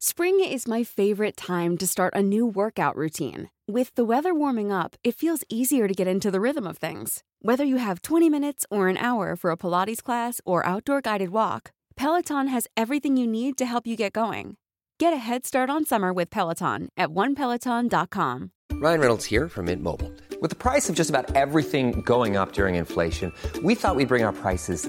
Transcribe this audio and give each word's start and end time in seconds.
Spring 0.00 0.38
is 0.38 0.68
my 0.68 0.84
favorite 0.84 1.36
time 1.36 1.76
to 1.76 1.84
start 1.84 2.14
a 2.14 2.22
new 2.22 2.46
workout 2.46 2.94
routine. 2.94 3.50
With 3.66 3.92
the 3.96 4.04
weather 4.04 4.32
warming 4.32 4.70
up, 4.70 4.94
it 5.02 5.16
feels 5.16 5.42
easier 5.48 5.88
to 5.88 5.92
get 5.92 6.06
into 6.06 6.30
the 6.30 6.40
rhythm 6.40 6.68
of 6.68 6.78
things. 6.78 7.24
Whether 7.42 7.64
you 7.64 7.78
have 7.78 8.02
20 8.02 8.30
minutes 8.30 8.64
or 8.70 8.86
an 8.86 8.96
hour 8.96 9.34
for 9.34 9.50
a 9.50 9.56
Pilates 9.56 10.00
class 10.00 10.40
or 10.44 10.64
outdoor 10.64 11.00
guided 11.00 11.30
walk, 11.30 11.72
Peloton 11.96 12.46
has 12.46 12.68
everything 12.76 13.16
you 13.16 13.26
need 13.26 13.58
to 13.58 13.66
help 13.66 13.88
you 13.88 13.96
get 13.96 14.12
going. 14.12 14.56
Get 15.00 15.12
a 15.12 15.16
head 15.16 15.44
start 15.44 15.68
on 15.68 15.84
summer 15.84 16.12
with 16.12 16.30
Peloton 16.30 16.90
at 16.96 17.08
onepeloton.com. 17.08 18.52
Ryan 18.74 19.00
Reynolds 19.00 19.24
here 19.24 19.48
from 19.48 19.64
Mint 19.64 19.82
Mobile. 19.82 20.12
With 20.40 20.50
the 20.50 20.56
price 20.70 20.88
of 20.88 20.94
just 20.94 21.10
about 21.10 21.34
everything 21.34 22.02
going 22.02 22.36
up 22.36 22.52
during 22.52 22.76
inflation, 22.76 23.34
we 23.64 23.74
thought 23.74 23.96
we'd 23.96 24.06
bring 24.06 24.22
our 24.22 24.32
prices 24.32 24.88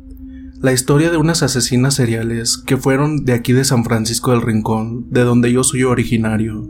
la 0.61 0.71
historia 0.71 1.09
de 1.09 1.17
unas 1.17 1.41
asesinas 1.41 1.95
seriales 1.95 2.55
que 2.57 2.77
fueron 2.77 3.25
de 3.25 3.33
aquí 3.33 3.51
de 3.51 3.65
San 3.65 3.83
Francisco 3.83 4.29
del 4.29 4.43
Rincón, 4.43 5.09
de 5.09 5.21
donde 5.21 5.51
yo 5.51 5.63
soy 5.63 5.83
originario. 5.83 6.69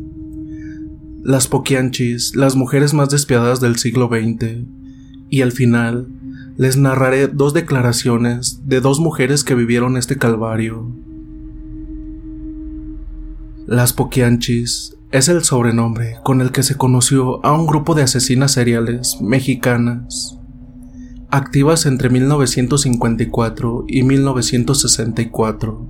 Las 1.24 1.48
Poquianchis, 1.48 2.36
las 2.36 2.56
mujeres 2.56 2.94
más 2.94 3.10
despiadadas 3.10 3.60
del 3.60 3.76
siglo 3.76 4.08
XX, 4.08 4.66
y 5.30 5.42
al 5.42 5.52
final 5.52 6.08
les 6.56 6.78
narraré 6.78 7.28
dos 7.28 7.54
declaraciones 7.54 8.62
de 8.66 8.80
dos 8.80 9.02
mujeres 9.02 9.44
que 9.44 9.56
vivieron 9.56 9.98
este 9.98 10.18
calvario. 10.18 10.90
Las 13.68 13.92
Poquianchis 13.92 14.96
es 15.12 15.28
el 15.28 15.44
sobrenombre 15.44 16.16
con 16.24 16.40
el 16.40 16.52
que 16.52 16.64
se 16.64 16.76
conoció 16.76 17.46
a 17.46 17.52
un 17.52 17.68
grupo 17.68 17.94
de 17.94 18.04
asesinas 18.04 18.54
seriales 18.54 19.18
mexicanas 19.20 20.38
activas 21.32 21.86
entre 21.86 22.10
1954 22.10 23.86
y 23.88 24.04
1964, 24.04 25.88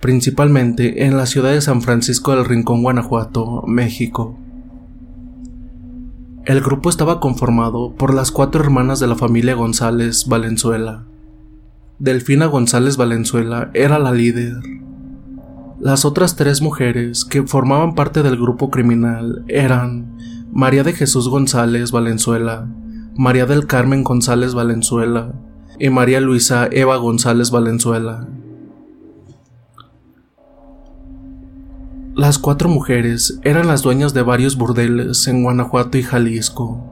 principalmente 0.00 1.04
en 1.04 1.16
la 1.18 1.26
ciudad 1.26 1.52
de 1.52 1.60
San 1.60 1.82
Francisco 1.82 2.34
del 2.34 2.46
Rincón, 2.46 2.82
Guanajuato, 2.82 3.62
México. 3.66 4.38
El 6.46 6.62
grupo 6.62 6.88
estaba 6.88 7.20
conformado 7.20 7.94
por 7.94 8.14
las 8.14 8.30
cuatro 8.30 8.64
hermanas 8.64 8.98
de 8.98 9.08
la 9.08 9.16
familia 9.16 9.54
González 9.54 10.26
Valenzuela. 10.26 11.04
Delfina 11.98 12.46
González 12.46 12.96
Valenzuela 12.96 13.70
era 13.74 13.98
la 13.98 14.12
líder. 14.12 14.54
Las 15.80 16.06
otras 16.06 16.36
tres 16.36 16.62
mujeres 16.62 17.26
que 17.26 17.42
formaban 17.42 17.94
parte 17.94 18.22
del 18.22 18.36
grupo 18.36 18.70
criminal 18.70 19.44
eran 19.48 20.16
María 20.50 20.82
de 20.82 20.94
Jesús 20.94 21.28
González 21.28 21.90
Valenzuela, 21.90 22.68
María 23.18 23.46
del 23.46 23.66
Carmen 23.66 24.04
González 24.04 24.52
Valenzuela 24.52 25.32
y 25.78 25.88
María 25.88 26.20
Luisa 26.20 26.68
Eva 26.70 26.96
González 26.96 27.50
Valenzuela. 27.50 28.28
Las 32.14 32.38
cuatro 32.38 32.68
mujeres 32.68 33.38
eran 33.42 33.68
las 33.68 33.80
dueñas 33.80 34.12
de 34.12 34.20
varios 34.20 34.56
burdeles 34.56 35.26
en 35.28 35.42
Guanajuato 35.42 35.96
y 35.96 36.02
Jalisco. 36.02 36.84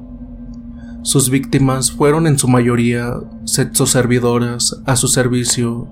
Sus 1.02 1.28
víctimas 1.28 1.92
fueron 1.92 2.26
en 2.26 2.38
su 2.38 2.48
mayoría 2.48 3.16
sexoservidoras 3.44 4.80
a 4.86 4.96
su 4.96 5.08
servicio, 5.08 5.88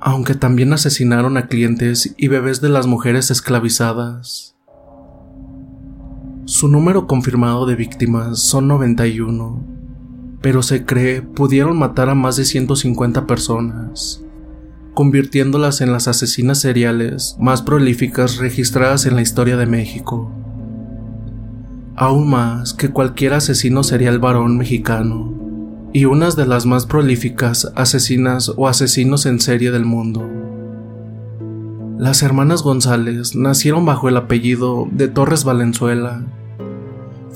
aunque 0.00 0.34
también 0.34 0.72
asesinaron 0.72 1.36
a 1.36 1.46
clientes 1.46 2.14
y 2.16 2.26
bebés 2.26 2.60
de 2.60 2.68
las 2.68 2.88
mujeres 2.88 3.30
esclavizadas. 3.30 4.55
Su 6.48 6.68
número 6.68 7.08
confirmado 7.08 7.66
de 7.66 7.74
víctimas 7.74 8.38
son 8.38 8.68
91, 8.68 9.66
pero 10.40 10.62
se 10.62 10.86
cree 10.86 11.20
pudieron 11.20 11.76
matar 11.76 12.08
a 12.08 12.14
más 12.14 12.36
de 12.36 12.44
150 12.44 13.26
personas, 13.26 14.22
convirtiéndolas 14.94 15.80
en 15.80 15.90
las 15.90 16.06
asesinas 16.06 16.60
seriales 16.60 17.34
más 17.40 17.62
prolíficas 17.62 18.36
registradas 18.36 19.06
en 19.06 19.16
la 19.16 19.22
historia 19.22 19.56
de 19.56 19.66
México. 19.66 20.30
Aún 21.96 22.30
más 22.30 22.74
que 22.74 22.90
cualquier 22.90 23.34
asesino 23.34 23.82
serial 23.82 24.20
varón 24.20 24.56
mexicano, 24.56 25.34
y 25.92 26.04
unas 26.04 26.36
de 26.36 26.46
las 26.46 26.64
más 26.64 26.86
prolíficas 26.86 27.72
asesinas 27.74 28.52
o 28.56 28.68
asesinos 28.68 29.26
en 29.26 29.40
serie 29.40 29.72
del 29.72 29.84
mundo. 29.84 30.30
Las 31.98 32.22
hermanas 32.22 32.62
González 32.62 33.34
nacieron 33.34 33.86
bajo 33.86 34.08
el 34.08 34.18
apellido 34.18 34.86
de 34.92 35.08
Torres 35.08 35.44
Valenzuela. 35.44 36.22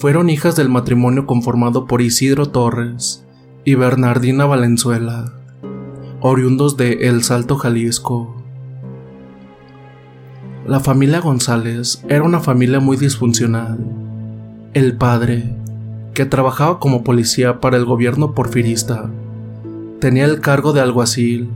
Fueron 0.01 0.31
hijas 0.31 0.57
del 0.57 0.71
matrimonio 0.71 1.27
conformado 1.27 1.87
por 1.87 2.01
Isidro 2.01 2.47
Torres 2.47 3.23
y 3.67 3.75
Bernardina 3.75 4.47
Valenzuela, 4.47 5.35
oriundos 6.23 6.79
de 6.79 7.09
El 7.09 7.23
Salto, 7.23 7.57
Jalisco. 7.57 8.43
La 10.67 10.81
familia 10.81 11.21
González 11.21 12.03
era 12.09 12.23
una 12.23 12.41
familia 12.41 12.81
muy 12.81 12.97
disfuncional. 12.97 13.79
El 14.73 14.97
padre, 14.97 15.55
que 16.15 16.25
trabajaba 16.25 16.79
como 16.79 17.05
policía 17.05 17.61
para 17.61 17.77
el 17.77 17.85
gobierno 17.85 18.35
porfirista, 18.35 19.11
tenía 19.99 20.25
el 20.25 20.41
cargo 20.41 20.73
de 20.73 20.81
alguacil 20.81 21.51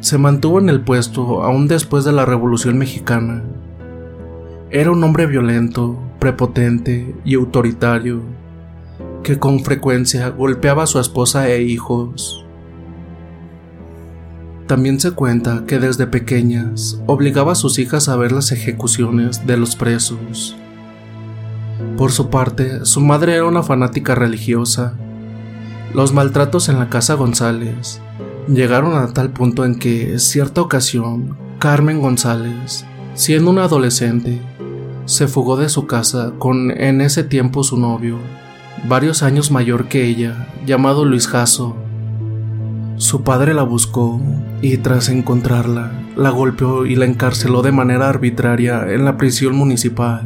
se 0.00 0.16
mantuvo 0.16 0.60
en 0.60 0.70
el 0.70 0.80
puesto 0.80 1.42
aún 1.42 1.68
después 1.68 2.06
de 2.06 2.12
la 2.12 2.24
Revolución 2.24 2.78
Mexicana. 2.78 3.42
Era 4.70 4.92
un 4.92 5.04
hombre 5.04 5.26
violento, 5.26 5.98
prepotente 6.26 7.14
y 7.24 7.36
autoritario, 7.36 8.20
que 9.22 9.38
con 9.38 9.60
frecuencia 9.60 10.28
golpeaba 10.30 10.82
a 10.82 10.86
su 10.88 10.98
esposa 10.98 11.48
e 11.48 11.62
hijos. 11.62 12.44
También 14.66 14.98
se 14.98 15.12
cuenta 15.12 15.62
que 15.68 15.78
desde 15.78 16.08
pequeñas 16.08 17.00
obligaba 17.06 17.52
a 17.52 17.54
sus 17.54 17.78
hijas 17.78 18.08
a 18.08 18.16
ver 18.16 18.32
las 18.32 18.50
ejecuciones 18.50 19.46
de 19.46 19.56
los 19.56 19.76
presos. 19.76 20.56
Por 21.96 22.10
su 22.10 22.28
parte, 22.28 22.84
su 22.86 23.00
madre 23.00 23.36
era 23.36 23.44
una 23.44 23.62
fanática 23.62 24.16
religiosa. 24.16 24.94
Los 25.94 26.12
maltratos 26.12 26.68
en 26.68 26.80
la 26.80 26.88
casa 26.88 27.14
González 27.14 28.00
llegaron 28.48 29.00
a 29.00 29.12
tal 29.12 29.30
punto 29.30 29.64
en 29.64 29.78
que, 29.78 30.18
cierta 30.18 30.60
ocasión, 30.60 31.36
Carmen 31.60 32.00
González, 32.00 32.84
siendo 33.14 33.52
una 33.52 33.62
adolescente, 33.62 34.42
se 35.06 35.28
fugó 35.28 35.56
de 35.56 35.68
su 35.68 35.86
casa 35.86 36.32
con 36.38 36.72
en 36.72 37.00
ese 37.00 37.22
tiempo 37.22 37.62
su 37.62 37.78
novio, 37.78 38.18
varios 38.88 39.22
años 39.22 39.52
mayor 39.52 39.86
que 39.86 40.04
ella, 40.04 40.48
llamado 40.66 41.04
Luis 41.04 41.28
Jasso. 41.28 41.76
Su 42.96 43.22
padre 43.22 43.54
la 43.54 43.62
buscó 43.62 44.20
y 44.62 44.78
tras 44.78 45.08
encontrarla, 45.08 45.92
la 46.16 46.30
golpeó 46.30 46.86
y 46.86 46.96
la 46.96 47.04
encarceló 47.04 47.62
de 47.62 47.70
manera 47.70 48.08
arbitraria 48.08 48.92
en 48.92 49.04
la 49.04 49.16
prisión 49.16 49.54
municipal. 49.54 50.22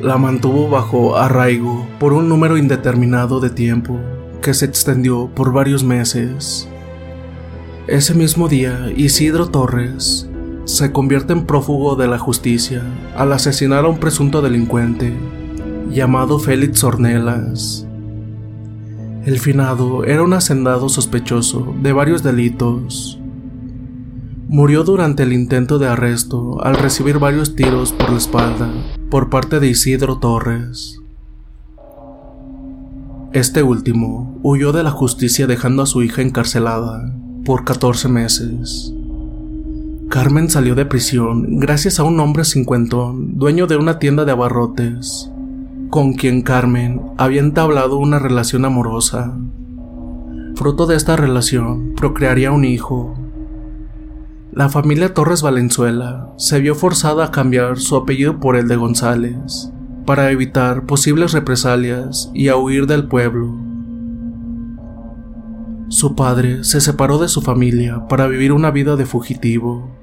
La 0.00 0.16
mantuvo 0.16 0.70
bajo 0.70 1.18
arraigo 1.18 1.86
por 1.98 2.14
un 2.14 2.28
número 2.28 2.56
indeterminado 2.56 3.38
de 3.38 3.50
tiempo 3.50 3.98
que 4.40 4.54
se 4.54 4.64
extendió 4.64 5.30
por 5.34 5.52
varios 5.52 5.84
meses. 5.84 6.66
Ese 7.86 8.14
mismo 8.14 8.48
día, 8.48 8.90
Isidro 8.96 9.48
Torres 9.48 10.29
se 10.64 10.92
convierte 10.92 11.32
en 11.32 11.46
prófugo 11.46 11.96
de 11.96 12.08
la 12.08 12.18
justicia 12.18 12.82
al 13.16 13.32
asesinar 13.32 13.84
a 13.84 13.88
un 13.88 13.98
presunto 13.98 14.42
delincuente 14.42 15.12
llamado 15.90 16.38
Félix 16.38 16.84
Ornelas. 16.84 17.86
El 19.24 19.38
finado 19.38 20.04
era 20.04 20.22
un 20.22 20.32
hacendado 20.32 20.88
sospechoso 20.88 21.74
de 21.82 21.92
varios 21.92 22.22
delitos. 22.22 23.18
Murió 24.48 24.82
durante 24.84 25.24
el 25.24 25.32
intento 25.32 25.78
de 25.78 25.88
arresto 25.88 26.62
al 26.64 26.76
recibir 26.76 27.18
varios 27.18 27.54
tiros 27.54 27.92
por 27.92 28.10
la 28.10 28.18
espalda 28.18 28.70
por 29.10 29.28
parte 29.28 29.60
de 29.60 29.68
Isidro 29.68 30.18
Torres. 30.18 31.00
Este 33.32 33.62
último 33.62 34.38
huyó 34.42 34.72
de 34.72 34.82
la 34.82 34.90
justicia 34.90 35.46
dejando 35.46 35.82
a 35.82 35.86
su 35.86 36.02
hija 36.02 36.22
encarcelada 36.22 37.14
por 37.44 37.64
14 37.64 38.08
meses. 38.08 38.92
Carmen 40.10 40.50
salió 40.50 40.74
de 40.74 40.86
prisión 40.86 41.60
gracias 41.60 42.00
a 42.00 42.02
un 42.02 42.18
hombre 42.18 42.44
cincuentón, 42.44 43.38
dueño 43.38 43.68
de 43.68 43.76
una 43.76 44.00
tienda 44.00 44.24
de 44.24 44.32
abarrotes, 44.32 45.30
con 45.88 46.14
quien 46.14 46.42
Carmen 46.42 47.00
había 47.16 47.40
entablado 47.40 47.96
una 47.96 48.18
relación 48.18 48.64
amorosa. 48.64 49.38
Fruto 50.56 50.86
de 50.86 50.96
esta 50.96 51.14
relación, 51.14 51.94
procrearía 51.94 52.50
un 52.50 52.64
hijo. 52.64 53.14
la 54.50 54.68
familia 54.68 55.14
Torres 55.14 55.42
Valenzuela 55.42 56.32
se 56.38 56.58
vio 56.58 56.74
forzada 56.74 57.26
a 57.26 57.30
cambiar 57.30 57.78
su 57.78 57.94
apellido 57.94 58.40
por 58.40 58.56
el 58.56 58.66
de 58.66 58.74
González 58.74 59.70
para 60.06 60.32
evitar 60.32 60.86
posibles 60.86 61.30
represalias 61.30 62.32
y 62.34 62.48
a 62.48 62.56
huir 62.56 62.88
del 62.88 63.06
pueblo. 63.06 63.54
Su 65.86 66.16
padre 66.16 66.64
se 66.64 66.80
separó 66.80 67.18
de 67.18 67.28
su 67.28 67.42
familia 67.42 68.08
para 68.08 68.26
vivir 68.26 68.52
una 68.52 68.72
vida 68.72 68.96
de 68.96 69.06
fugitivo. 69.06 69.99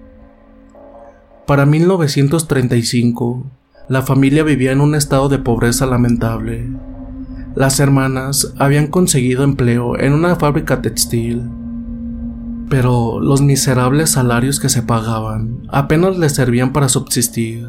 Para 1.48 1.66
1935, 1.66 3.46
la 3.88 4.02
familia 4.02 4.44
vivía 4.44 4.74
en 4.74 4.82
un 4.82 4.96
estado 4.96 5.30
de 5.30 5.40
pobreza 5.40 5.86
lamentable. 5.86 6.68
Las 7.56 7.80
hermanas 7.80 8.54
habían 8.58 8.88
conseguido 8.88 9.46
empleo 9.46 9.98
en 9.98 10.12
una 10.12 10.36
fábrica 10.36 10.82
textil, 10.82 11.44
pero 12.68 13.22
los 13.22 13.42
miserables 13.42 14.10
salarios 14.10 14.60
que 14.60 14.68
se 14.68 14.82
pagaban 14.82 15.62
apenas 15.70 16.18
les 16.18 16.36
servían 16.36 16.74
para 16.74 16.90
subsistir. 16.90 17.66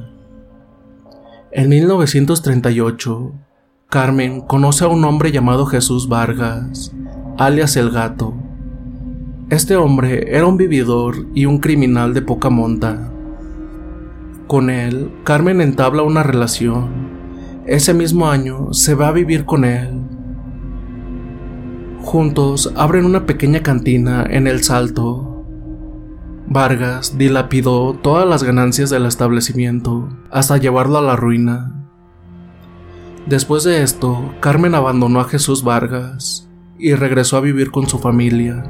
En 1.52 1.69
1938, 1.69 3.32
Carmen 3.88 4.40
conoce 4.40 4.86
a 4.86 4.88
un 4.88 5.04
hombre 5.04 5.30
llamado 5.30 5.66
Jesús 5.66 6.08
Vargas, 6.08 6.92
alias 7.38 7.76
el 7.76 7.90
gato. 7.90 8.34
Este 9.50 9.76
hombre 9.76 10.36
era 10.36 10.48
un 10.48 10.56
vividor 10.56 11.28
y 11.32 11.46
un 11.46 11.58
criminal 11.58 12.12
de 12.12 12.22
poca 12.22 12.50
monta. 12.50 13.12
Con 14.49 14.71
él, 14.71 15.12
Carmen 15.25 15.61
entabla 15.61 16.03
una 16.03 16.23
relación. 16.23 16.89
Ese 17.67 17.93
mismo 17.93 18.31
año 18.31 18.73
se 18.73 18.95
va 18.95 19.09
a 19.09 19.12
vivir 19.12 19.45
con 19.45 19.67
él. 19.67 20.00
Juntos 22.00 22.73
abren 22.75 23.05
una 23.05 23.27
pequeña 23.27 23.62
cantina 23.62 24.25
en 24.27 24.47
El 24.47 24.62
Salto. 24.65 25.45
Vargas 26.47 27.19
dilapidó 27.19 27.93
todas 27.93 28.27
las 28.27 28.43
ganancias 28.43 28.89
del 28.89 29.05
establecimiento 29.05 30.09
hasta 30.31 30.56
llevarlo 30.56 30.97
a 30.97 31.03
la 31.03 31.15
ruina. 31.15 31.87
Después 33.27 33.65
de 33.65 33.83
esto, 33.83 34.33
Carmen 34.41 34.75
abandonó 34.75 35.21
a 35.21 35.25
Jesús 35.25 35.62
Vargas 35.62 36.49
y 36.79 36.95
regresó 36.95 37.37
a 37.37 37.43
vivir 37.43 37.71
con 37.71 37.87
su 37.87 37.99
familia. 37.99 38.65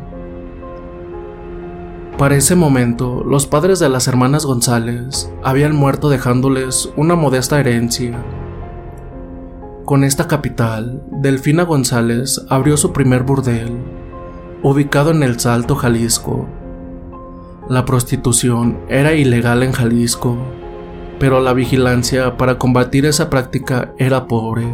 Para 2.19 2.35
ese 2.35 2.56
momento, 2.56 3.23
los 3.25 3.47
padres 3.47 3.79
de 3.79 3.88
las 3.88 4.09
hermanas 4.09 4.44
González 4.44 5.32
habían 5.44 5.76
muerto 5.76 6.09
dejándoles 6.09 6.93
una 6.97 7.15
modesta 7.15 7.61
herencia. 7.61 8.19
Con 9.85 10.03
esta 10.03 10.26
capital, 10.26 11.00
Delfina 11.12 11.62
González 11.62 12.44
abrió 12.49 12.76
su 12.76 12.93
primer 12.93 13.23
burdel, 13.23 13.79
ubicado 14.65 15.12
en 15.12 15.23
el 15.23 15.38
Salto, 15.38 15.76
Jalisco. 15.76 16.49
La 17.69 17.85
prostitución 17.85 18.81
era 18.88 19.12
ilegal 19.12 19.62
en 19.62 19.70
Jalisco, 19.70 20.37
pero 21.20 21.41
la 21.41 21.53
vigilancia 21.53 22.37
para 22.37 22.59
combatir 22.59 23.06
esa 23.06 23.31
práctica 23.31 23.93
era 23.97 24.26
pobre. 24.26 24.67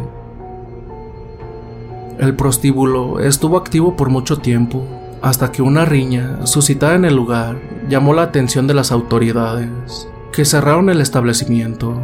El 2.17 2.35
prostíbulo 2.35 3.19
estuvo 3.19 3.55
activo 3.55 3.95
por 3.95 4.09
mucho 4.09 4.37
tiempo, 4.37 4.83
hasta 5.25 5.51
que 5.51 5.63
una 5.63 5.85
riña 5.85 6.45
suscitada 6.45 6.93
en 6.93 7.03
el 7.03 7.15
lugar 7.15 7.57
llamó 7.89 8.13
la 8.13 8.21
atención 8.21 8.67
de 8.67 8.75
las 8.75 8.91
autoridades, 8.91 10.07
que 10.31 10.45
cerraron 10.45 10.87
el 10.91 11.01
establecimiento. 11.01 11.99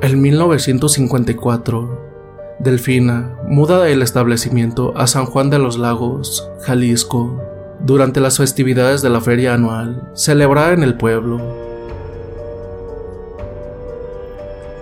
En 0.00 0.22
1954, 0.22 2.54
Delfina 2.60 3.32
muda 3.48 3.88
el 3.88 4.02
establecimiento 4.02 4.96
a 4.96 5.08
San 5.08 5.26
Juan 5.26 5.50
de 5.50 5.58
los 5.58 5.76
Lagos, 5.76 6.48
Jalisco, 6.62 7.42
durante 7.80 8.20
las 8.20 8.38
festividades 8.38 9.02
de 9.02 9.10
la 9.10 9.20
feria 9.20 9.54
anual 9.54 10.12
celebrada 10.14 10.74
en 10.74 10.84
el 10.84 10.96
pueblo. 10.96 11.40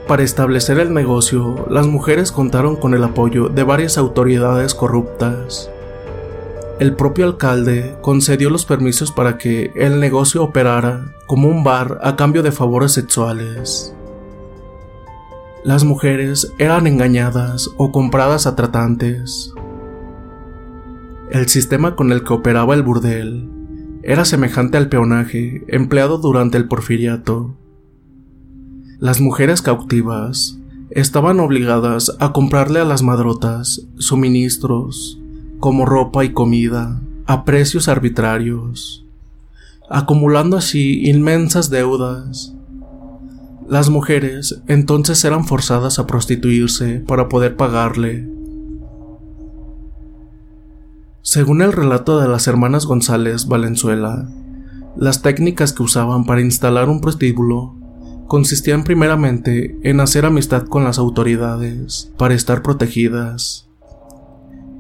Para 0.06 0.25
establecer 0.25 0.79
el 0.79 0.93
negocio, 0.93 1.65
las 1.71 1.87
mujeres 1.87 2.33
contaron 2.33 2.77
con 2.77 2.93
el 2.93 3.03
apoyo 3.03 3.49
de 3.49 3.62
varias 3.62 3.97
autoridades 3.97 4.75
corruptas, 4.75 5.71
el 6.82 6.96
propio 6.96 7.26
alcalde 7.26 7.96
concedió 8.02 8.50
los 8.50 8.67
permisos 8.67 9.12
para 9.12 9.38
que 9.38 9.70
el 9.76 10.00
negocio 10.00 10.43
operara 10.43 11.14
como 11.29 11.46
un 11.46 11.62
bar 11.62 12.00
a 12.02 12.17
cambio 12.17 12.43
de 12.43 12.50
favores 12.50 12.90
sexuales. 12.90 13.94
Las 15.62 15.84
mujeres 15.84 16.52
eran 16.58 16.88
engañadas 16.88 17.70
o 17.76 17.93
compradas 17.93 18.49
a 18.49 18.56
tratantes. 18.56 19.55
El 21.31 21.46
sistema 21.46 21.94
con 21.94 22.11
el 22.11 22.25
que 22.25 22.32
operaba 22.32 22.75
el 22.75 22.82
burdel 22.82 23.49
era 24.02 24.25
semejante 24.25 24.76
al 24.76 24.88
peonaje 24.88 25.62
empleado 25.69 26.19
durante 26.19 26.58
el 26.58 26.67
porfiriato. 26.67 27.55
Las 28.99 29.20
mujeres 29.20 29.62
cautivas 29.62 30.58
estaban 30.90 31.38
obligadas 31.38 32.17
a 32.19 32.32
comprarle 32.32 32.81
a 32.81 32.85
las 32.85 33.05
madrotas 33.05 33.87
suministros, 33.99 35.22
como 35.62 35.87
ropa 35.87 36.25
y 36.25 36.32
comida, 36.32 37.00
a 37.25 37.44
precios 37.44 37.87
arbitrarios, 37.87 39.06
acumulando 39.88 40.56
así 40.56 41.09
inmensas 41.09 41.70
deudas. 41.70 42.53
Las 43.69 43.88
mujeres 43.88 44.61
entonces 44.67 45.25
eran 45.25 45.44
forzadas 45.44 46.00
a 46.00 46.06
prostituirse 46.09 46.99
para 47.06 47.29
poder 47.29 47.56
pagarle. 47.56 48.29
Según 51.23 51.62
el 51.62 51.73
relato 51.73 52.19
de 52.19 52.26
las 52.26 52.49
hermanas 52.49 52.85
González 52.85 53.47
Valenzuela, 53.47 54.29
las 54.97 55.23
técnicas 55.23 55.73
que 55.73 55.85
usaban 55.85 56.25
para 56.25 56.41
instalar 56.41 56.88
un 56.88 57.00
prostíbulo 57.00 57.76
consistían 58.26 58.82
primeramente 58.82 59.79
en 59.85 60.00
hacer 60.00 60.26
amistad 60.26 60.64
con 60.64 60.82
las 60.82 60.99
autoridades 60.99 62.12
para 62.19 62.35
estar 62.35 62.62
protegidas. 62.62 63.69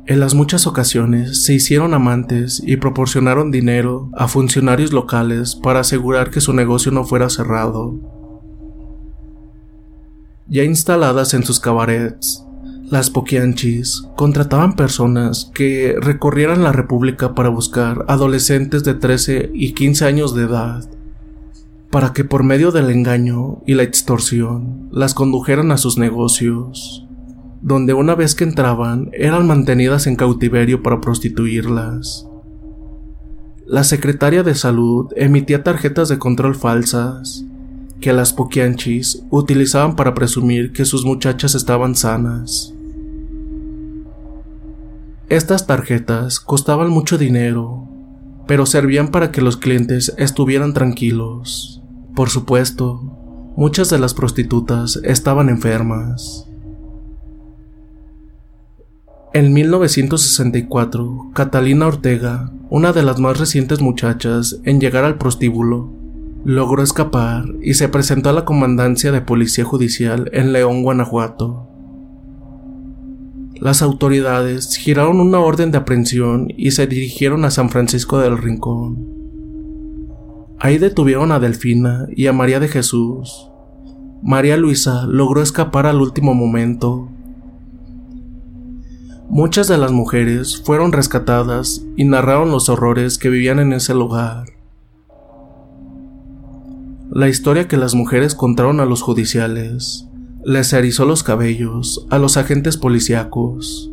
En 0.04 0.18
las 0.18 0.34
muchas 0.34 0.66
ocasiones 0.66 1.44
se 1.44 1.54
hicieron 1.54 1.94
amantes 1.94 2.60
y 2.66 2.76
proporcionaron 2.76 3.52
dinero 3.52 4.10
a 4.14 4.26
funcionarios 4.26 4.92
locales 4.92 5.54
para 5.54 5.80
asegurar 5.80 6.30
que 6.30 6.40
su 6.40 6.52
negocio 6.52 6.90
no 6.90 7.04
fuera 7.04 7.30
cerrado. 7.30 8.00
Ya 10.48 10.64
instaladas 10.64 11.34
en 11.34 11.44
sus 11.44 11.60
cabarets, 11.60 12.44
las 12.90 13.10
poquianchis 13.10 14.02
contrataban 14.16 14.74
personas 14.74 15.52
que 15.54 15.94
recorrieran 16.00 16.64
la 16.64 16.72
República 16.72 17.36
para 17.36 17.48
buscar 17.48 18.04
adolescentes 18.08 18.82
de 18.82 18.94
13 18.94 19.52
y 19.54 19.72
15 19.72 20.04
años 20.04 20.34
de 20.34 20.42
edad, 20.42 20.84
para 21.90 22.12
que 22.12 22.24
por 22.24 22.42
medio 22.42 22.72
del 22.72 22.90
engaño 22.90 23.62
y 23.68 23.74
la 23.74 23.84
extorsión 23.84 24.88
las 24.90 25.14
condujeran 25.14 25.70
a 25.70 25.78
sus 25.78 25.96
negocios 25.96 27.01
donde 27.62 27.94
una 27.94 28.16
vez 28.16 28.34
que 28.34 28.44
entraban 28.44 29.10
eran 29.12 29.46
mantenidas 29.46 30.06
en 30.06 30.16
cautiverio 30.16 30.82
para 30.82 31.00
prostituirlas. 31.00 32.26
La 33.66 33.84
secretaria 33.84 34.42
de 34.42 34.56
salud 34.56 35.12
emitía 35.16 35.62
tarjetas 35.62 36.08
de 36.08 36.18
control 36.18 36.56
falsas 36.56 37.44
que 38.00 38.12
las 38.12 38.32
poquianchis 38.32 39.22
utilizaban 39.30 39.94
para 39.94 40.12
presumir 40.12 40.72
que 40.72 40.84
sus 40.84 41.04
muchachas 41.04 41.54
estaban 41.54 41.94
sanas. 41.94 42.74
Estas 45.28 45.66
tarjetas 45.66 46.40
costaban 46.40 46.90
mucho 46.90 47.16
dinero, 47.16 47.88
pero 48.48 48.66
servían 48.66 49.08
para 49.08 49.30
que 49.30 49.40
los 49.40 49.56
clientes 49.56 50.12
estuvieran 50.18 50.74
tranquilos. 50.74 51.80
Por 52.16 52.28
supuesto, 52.28 53.52
muchas 53.56 53.88
de 53.88 54.00
las 54.00 54.14
prostitutas 54.14 55.00
estaban 55.04 55.48
enfermas. 55.48 56.51
En 59.34 59.54
1964, 59.54 61.30
Catalina 61.32 61.86
Ortega, 61.86 62.52
una 62.68 62.92
de 62.92 63.02
las 63.02 63.18
más 63.18 63.38
recientes 63.38 63.80
muchachas 63.80 64.60
en 64.64 64.78
llegar 64.78 65.04
al 65.04 65.16
prostíbulo, 65.16 65.90
logró 66.44 66.82
escapar 66.82 67.46
y 67.62 67.72
se 67.72 67.88
presentó 67.88 68.28
a 68.28 68.34
la 68.34 68.44
comandancia 68.44 69.10
de 69.10 69.22
policía 69.22 69.64
judicial 69.64 70.28
en 70.34 70.52
León, 70.52 70.82
Guanajuato. 70.82 71.66
Las 73.54 73.80
autoridades 73.80 74.76
giraron 74.76 75.18
una 75.18 75.38
orden 75.38 75.70
de 75.70 75.78
aprehensión 75.78 76.48
y 76.54 76.72
se 76.72 76.86
dirigieron 76.86 77.46
a 77.46 77.50
San 77.50 77.70
Francisco 77.70 78.18
del 78.18 78.36
Rincón. 78.36 79.08
Ahí 80.60 80.76
detuvieron 80.76 81.32
a 81.32 81.40
Delfina 81.40 82.06
y 82.14 82.26
a 82.26 82.34
María 82.34 82.60
de 82.60 82.68
Jesús. 82.68 83.48
María 84.22 84.58
Luisa 84.58 85.06
logró 85.06 85.40
escapar 85.40 85.86
al 85.86 86.02
último 86.02 86.34
momento 86.34 87.08
Muchas 89.34 89.66
de 89.66 89.78
las 89.78 89.92
mujeres 89.92 90.60
fueron 90.62 90.92
rescatadas 90.92 91.80
y 91.96 92.04
narraron 92.04 92.50
los 92.50 92.68
horrores 92.68 93.16
que 93.16 93.30
vivían 93.30 93.60
en 93.60 93.72
ese 93.72 93.94
lugar. 93.94 94.44
La 97.10 97.30
historia 97.30 97.66
que 97.66 97.78
las 97.78 97.94
mujeres 97.94 98.34
contaron 98.34 98.78
a 98.78 98.84
los 98.84 99.00
judiciales 99.00 100.06
les 100.44 100.74
erizó 100.74 101.06
los 101.06 101.22
cabellos 101.22 102.06
a 102.10 102.18
los 102.18 102.36
agentes 102.36 102.76
policíacos, 102.76 103.90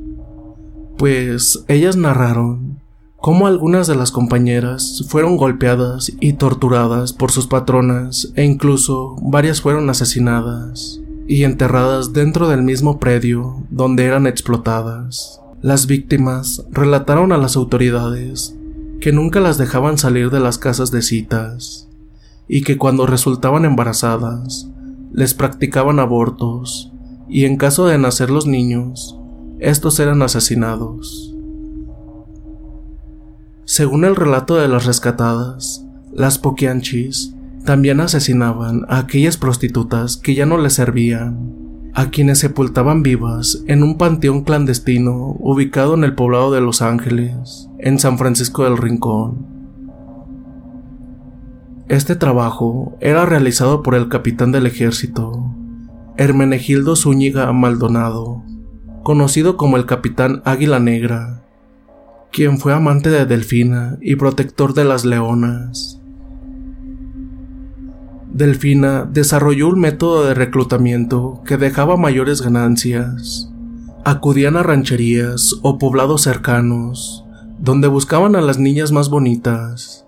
pues 0.98 1.64
ellas 1.70 1.96
narraron 1.96 2.82
cómo 3.16 3.48
algunas 3.48 3.88
de 3.88 3.96
las 3.96 4.12
compañeras 4.12 5.06
fueron 5.08 5.38
golpeadas 5.38 6.12
y 6.20 6.34
torturadas 6.34 7.14
por 7.14 7.32
sus 7.32 7.48
patronas 7.48 8.34
e 8.36 8.44
incluso 8.44 9.16
varias 9.22 9.62
fueron 9.62 9.90
asesinadas 9.90 11.00
y 11.30 11.44
enterradas 11.44 12.12
dentro 12.12 12.50
del 12.50 12.64
mismo 12.64 12.98
predio 12.98 13.62
donde 13.70 14.04
eran 14.04 14.26
explotadas. 14.26 15.40
Las 15.62 15.86
víctimas 15.86 16.66
relataron 16.72 17.32
a 17.32 17.38
las 17.38 17.56
autoridades 17.56 18.56
que 19.00 19.12
nunca 19.12 19.40
las 19.40 19.60
dejaban 19.60 20.00
salir 20.00 20.32
de 20.32 20.40
las 20.40 20.58
casas 20.58 20.90
de 20.90 21.04
citas 21.04 21.88
y 22.48 22.64
que 22.64 22.80
cuando 22.80 23.06
resultaban 23.06 23.64
embarazadas 23.64 24.72
les 25.14 25.36
practicaban 25.36 26.00
abortos 26.00 26.92
y 27.30 27.46
en 27.46 27.58
caso 27.58 27.86
de 27.86 28.00
nacer 28.00 28.32
los 28.32 28.48
niños, 28.48 29.16
estos 29.60 30.00
eran 30.00 30.24
asesinados. 30.24 31.36
Según 33.66 34.04
el 34.04 34.16
relato 34.16 34.56
de 34.56 34.68
las 34.68 34.88
rescatadas, 34.88 35.86
las 36.12 36.40
poquianchis 36.40 37.36
también 37.66 38.00
asesinaban 38.00 38.86
a 38.90 39.00
aquellas 39.00 39.38
prostitutas 39.38 40.18
que 40.18 40.36
ya 40.36 40.46
no 40.46 40.58
les 40.58 40.74
servían, 40.74 41.60
a 41.94 42.10
quienes 42.10 42.40
sepultaban 42.40 43.04
vivas 43.04 43.64
en 43.68 43.84
un 43.84 43.98
panteón 43.98 44.44
clandestino 44.44 45.36
ubicado 45.40 45.96
en 45.96 46.04
el 46.04 46.16
poblado 46.16 46.52
de 46.52 46.62
Los 46.62 46.82
Ángeles, 46.82 47.70
en 47.80 48.00
San 48.00 48.18
Francisco 48.18 48.64
del 48.64 48.78
Rincón. 48.78 49.48
Este 51.88 52.16
trabajo 52.16 52.98
era 53.02 53.26
realizado 53.26 53.82
por 53.82 53.96
el 53.96 54.10
capitán 54.10 54.52
del 54.52 54.68
ejército, 54.68 55.56
Hermenegildo 56.18 56.96
Zúñiga 56.96 57.52
Maldonado, 57.52 58.44
conocido 59.04 59.58
como 59.58 59.78
el 59.78 59.86
capitán 59.86 60.42
Águila 60.46 60.80
Negra, 60.80 61.42
quien 62.32 62.60
fue 62.60 62.74
amante 62.74 63.10
de 63.10 63.26
Delfina 63.26 63.98
y 64.02 64.16
protector 64.18 64.74
de 64.74 64.86
las 64.86 65.04
leonas. 65.06 65.99
Delfina 68.40 69.04
desarrolló 69.04 69.68
un 69.68 69.82
método 69.82 70.24
de 70.24 70.34
reclutamiento 70.34 71.42
que 71.46 71.58
dejaba 71.58 71.98
mayores 71.98 72.42
ganancias. 72.42 73.52
Acudían 74.06 74.56
a 74.56 74.64
rancherías 74.64 75.56
o 75.62 75.78
poblados 75.78 76.22
cercanos, 76.22 77.26
donde 77.60 77.90
buscaban 77.90 78.38
a 78.38 78.42
las 78.42 78.58
niñas 78.58 78.94
más 78.94 79.10
bonitas. 79.10 80.06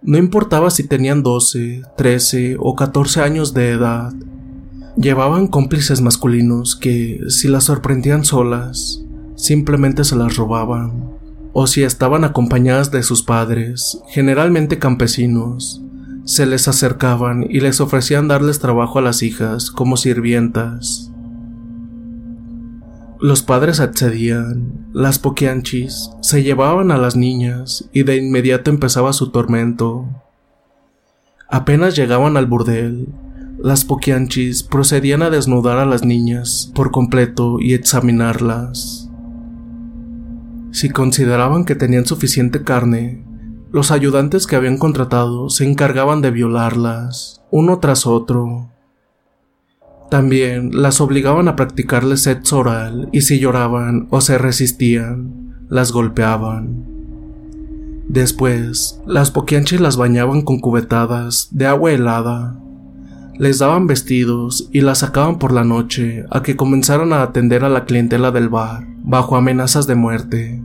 No 0.00 0.16
importaba 0.16 0.70
si 0.70 0.86
tenían 0.86 1.24
12, 1.24 1.82
13 1.96 2.56
o 2.60 2.76
14 2.76 3.22
años 3.22 3.52
de 3.52 3.70
edad, 3.72 4.12
llevaban 4.96 5.48
cómplices 5.48 6.00
masculinos 6.00 6.76
que, 6.76 7.18
si 7.30 7.48
las 7.48 7.64
sorprendían 7.64 8.24
solas, 8.24 9.02
simplemente 9.34 10.04
se 10.04 10.14
las 10.14 10.36
robaban, 10.36 11.10
o 11.52 11.66
si 11.66 11.82
estaban 11.82 12.22
acompañadas 12.22 12.92
de 12.92 13.02
sus 13.02 13.24
padres, 13.24 13.98
generalmente 14.06 14.78
campesinos, 14.78 15.83
se 16.24 16.46
les 16.46 16.68
acercaban 16.68 17.46
y 17.48 17.60
les 17.60 17.80
ofrecían 17.80 18.28
darles 18.28 18.58
trabajo 18.58 18.98
a 18.98 19.02
las 19.02 19.22
hijas 19.22 19.70
como 19.70 19.96
sirvientas. 19.96 21.10
Los 23.20 23.42
padres 23.42 23.80
accedían, 23.80 24.88
las 24.92 25.18
poquianchis 25.18 26.10
se 26.20 26.42
llevaban 26.42 26.90
a 26.90 26.98
las 26.98 27.16
niñas 27.16 27.88
y 27.92 28.02
de 28.02 28.16
inmediato 28.16 28.70
empezaba 28.70 29.12
su 29.12 29.30
tormento. 29.30 30.06
Apenas 31.48 31.96
llegaban 31.96 32.36
al 32.36 32.46
burdel, 32.46 33.08
las 33.58 33.84
poquianchis 33.84 34.62
procedían 34.62 35.22
a 35.22 35.30
desnudar 35.30 35.78
a 35.78 35.86
las 35.86 36.04
niñas 36.04 36.70
por 36.74 36.90
completo 36.90 37.58
y 37.60 37.74
examinarlas. 37.74 39.08
Si 40.70 40.90
consideraban 40.90 41.64
que 41.64 41.76
tenían 41.76 42.04
suficiente 42.04 42.62
carne, 42.62 43.24
los 43.74 43.90
ayudantes 43.90 44.46
que 44.46 44.54
habían 44.54 44.78
contratado 44.78 45.50
se 45.50 45.68
encargaban 45.68 46.22
de 46.22 46.30
violarlas, 46.30 47.42
uno 47.50 47.80
tras 47.80 48.06
otro. 48.06 48.70
También 50.12 50.80
las 50.80 51.00
obligaban 51.00 51.48
a 51.48 51.56
practicarles 51.56 52.22
sexo 52.22 52.60
oral 52.60 53.08
y 53.10 53.22
si 53.22 53.40
lloraban 53.40 54.06
o 54.10 54.20
se 54.20 54.38
resistían, 54.38 55.66
las 55.68 55.90
golpeaban. 55.90 56.84
Después, 58.06 59.00
las 59.08 59.32
poquianchis 59.32 59.80
las 59.80 59.96
bañaban 59.96 60.42
con 60.42 60.60
cubetadas 60.60 61.48
de 61.50 61.66
agua 61.66 61.90
helada, 61.90 62.56
les 63.40 63.58
daban 63.58 63.88
vestidos 63.88 64.68
y 64.70 64.82
las 64.82 64.98
sacaban 64.98 65.40
por 65.40 65.52
la 65.52 65.64
noche 65.64 66.26
a 66.30 66.44
que 66.44 66.54
comenzaran 66.54 67.12
a 67.12 67.22
atender 67.22 67.64
a 67.64 67.68
la 67.68 67.86
clientela 67.86 68.30
del 68.30 68.48
bar, 68.48 68.86
bajo 69.02 69.34
amenazas 69.34 69.88
de 69.88 69.96
muerte. 69.96 70.62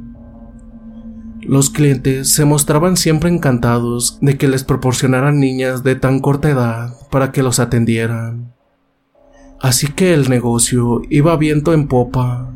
Los 1.50 1.72
clientes 1.72 2.32
se 2.32 2.46
mostraban 2.46 2.96
siempre 2.96 3.28
encantados 3.28 4.20
de 4.22 4.38
que 4.38 4.48
les 4.48 4.64
proporcionaran 4.64 5.40
niñas 5.40 5.82
de 5.82 5.96
tan 5.96 6.20
corta 6.20 6.52
edad 6.52 6.94
para 7.10 7.32
que 7.32 7.42
los 7.42 7.58
atendieran. 7.58 8.54
Así 9.60 9.88
que 9.88 10.14
el 10.14 10.30
negocio 10.30 11.02
iba 11.10 11.36
viento 11.38 11.74
en 11.74 11.88
popa. 11.88 12.54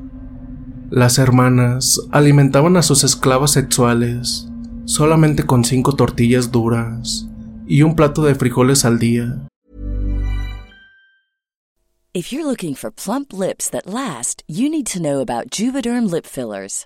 Las 0.92 1.18
hermanas 1.18 2.02
alimentaban 2.12 2.78
a 2.78 2.84
sus 2.84 3.04
esclavas 3.04 3.50
sexuales 3.50 4.48
solamente 4.86 5.44
con 5.44 5.64
cinco 5.64 5.96
tortillas 5.96 6.52
duras 6.52 7.28
y 7.66 7.82
un 7.82 7.96
plato 7.96 8.22
de 8.22 8.36
frijoles 8.36 8.86
al 8.86 9.00
día. 9.00 9.48
If 12.14 12.32
you're 12.32 12.46
looking 12.46 12.76
for 12.76 12.92
plump 12.92 13.34
lips 13.34 13.72
that 13.72 13.88
last, 13.88 14.44
you 14.48 14.70
need 14.70 14.86
to 14.94 15.00
know 15.00 15.20
about 15.20 15.50
Juvederm 15.50 16.12
lip 16.12 16.28
fillers. 16.28 16.86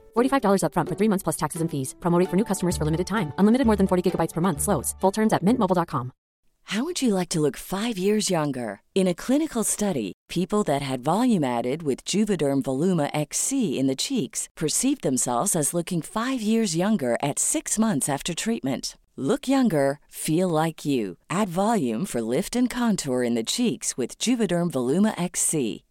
$45 0.15 0.63
upfront 0.63 0.89
for 0.89 0.95
three 0.95 1.09
months 1.09 1.23
plus 1.23 1.37
taxes 1.37 1.61
and 1.61 1.69
fees. 1.69 1.95
Promote 1.99 2.29
for 2.29 2.35
new 2.35 2.45
customers 2.45 2.77
for 2.77 2.85
limited 2.85 3.07
time. 3.07 3.33
Unlimited 3.37 3.67
more 3.67 3.77
than 3.77 3.87
40 3.87 4.11
gigabytes 4.11 4.33
per 4.33 4.41
month. 4.41 4.61
Slows. 4.61 4.95
Full 5.01 5.11
terms 5.11 5.33
at 5.33 5.43
mintmobile.com. 5.43 6.11
How 6.65 6.85
would 6.85 7.01
you 7.01 7.13
like 7.13 7.29
to 7.29 7.41
look 7.41 7.57
five 7.57 7.97
years 7.97 8.29
younger? 8.29 8.81
In 8.95 9.07
a 9.07 9.13
clinical 9.13 9.63
study, 9.63 10.13
people 10.29 10.63
that 10.63 10.81
had 10.81 11.03
volume 11.03 11.43
added 11.43 11.83
with 11.83 12.05
Juvederm 12.05 12.61
Voluma 12.61 13.09
XC 13.13 13.77
in 13.77 13.87
the 13.87 13.95
cheeks 13.95 14.47
perceived 14.55 15.01
themselves 15.01 15.55
as 15.55 15.73
looking 15.73 16.01
five 16.01 16.41
years 16.41 16.75
younger 16.75 17.17
at 17.21 17.39
six 17.39 17.77
months 17.77 18.07
after 18.07 18.33
treatment. 18.33 18.95
Look 19.17 19.49
younger, 19.49 19.99
feel 20.07 20.47
like 20.47 20.85
you. 20.85 21.17
Add 21.29 21.49
volume 21.49 22.05
for 22.05 22.21
lift 22.21 22.55
and 22.55 22.69
contour 22.69 23.23
in 23.23 23.35
the 23.35 23.43
cheeks 23.43 23.97
with 23.97 24.17
Juvederm 24.17 24.71
Voluma 24.71 25.13
XC. 25.21 25.83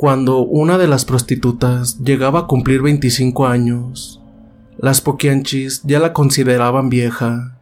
Cuando 0.00 0.38
una 0.38 0.78
de 0.78 0.88
las 0.88 1.04
prostitutas 1.04 1.98
llegaba 1.98 2.40
a 2.40 2.46
cumplir 2.46 2.80
25 2.80 3.46
años, 3.46 4.22
las 4.78 5.02
poquianchis 5.02 5.82
ya 5.84 5.98
la 5.98 6.14
consideraban 6.14 6.88
vieja. 6.88 7.58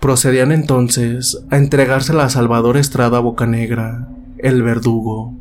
Procedían 0.00 0.52
entonces 0.52 1.44
a 1.50 1.58
entregársela 1.58 2.24
a 2.24 2.30
Salvador 2.30 2.78
Estrada 2.78 3.20
Bocanegra, 3.20 4.08
el 4.38 4.62
verdugo, 4.62 5.34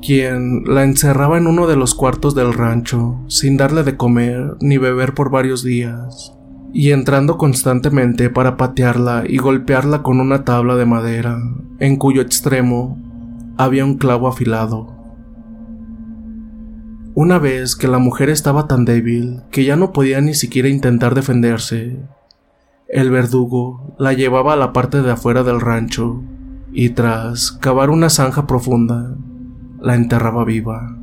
quien 0.00 0.64
la 0.64 0.82
encerraba 0.84 1.36
en 1.36 1.46
uno 1.46 1.66
de 1.66 1.76
los 1.76 1.94
cuartos 1.94 2.34
del 2.34 2.54
rancho 2.54 3.20
sin 3.28 3.58
darle 3.58 3.82
de 3.82 3.98
comer 3.98 4.54
ni 4.60 4.78
beber 4.78 5.12
por 5.12 5.30
varios 5.30 5.62
días, 5.62 6.32
y 6.72 6.92
entrando 6.92 7.36
constantemente 7.36 8.30
para 8.30 8.56
patearla 8.56 9.24
y 9.28 9.36
golpearla 9.36 10.02
con 10.02 10.20
una 10.20 10.44
tabla 10.44 10.74
de 10.74 10.86
madera, 10.86 11.38
en 11.80 11.96
cuyo 11.96 12.22
extremo 12.22 13.05
había 13.56 13.84
un 13.84 13.96
clavo 13.96 14.28
afilado. 14.28 14.94
Una 17.14 17.38
vez 17.38 17.76
que 17.76 17.88
la 17.88 17.98
mujer 17.98 18.28
estaba 18.28 18.66
tan 18.66 18.84
débil 18.84 19.42
que 19.50 19.64
ya 19.64 19.76
no 19.76 19.92
podía 19.92 20.20
ni 20.20 20.34
siquiera 20.34 20.68
intentar 20.68 21.14
defenderse, 21.14 21.98
el 22.88 23.10
verdugo 23.10 23.94
la 23.98 24.12
llevaba 24.12 24.52
a 24.52 24.56
la 24.56 24.72
parte 24.72 25.00
de 25.00 25.10
afuera 25.10 25.42
del 25.42 25.60
rancho 25.60 26.22
y 26.72 26.90
tras 26.90 27.52
cavar 27.52 27.88
una 27.88 28.10
zanja 28.10 28.46
profunda, 28.46 29.16
la 29.80 29.94
enterraba 29.94 30.44
viva. 30.44 30.94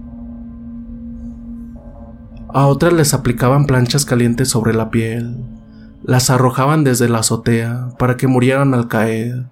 A 2.49 2.67
otras 2.67 2.93
les 2.93 3.15
aplicaban 3.15 3.65
planchas 3.65 4.05
calientes 4.05 4.49
sobre 4.49 4.75
la 4.75 4.91
piel, 4.91 5.43
las 6.03 6.29
arrojaban 6.29 6.83
desde 6.83 7.09
la 7.09 7.19
azotea 7.19 7.89
para 7.97 8.15
que 8.15 8.27
murieran 8.27 8.75
al 8.75 8.87
caer, 8.87 9.47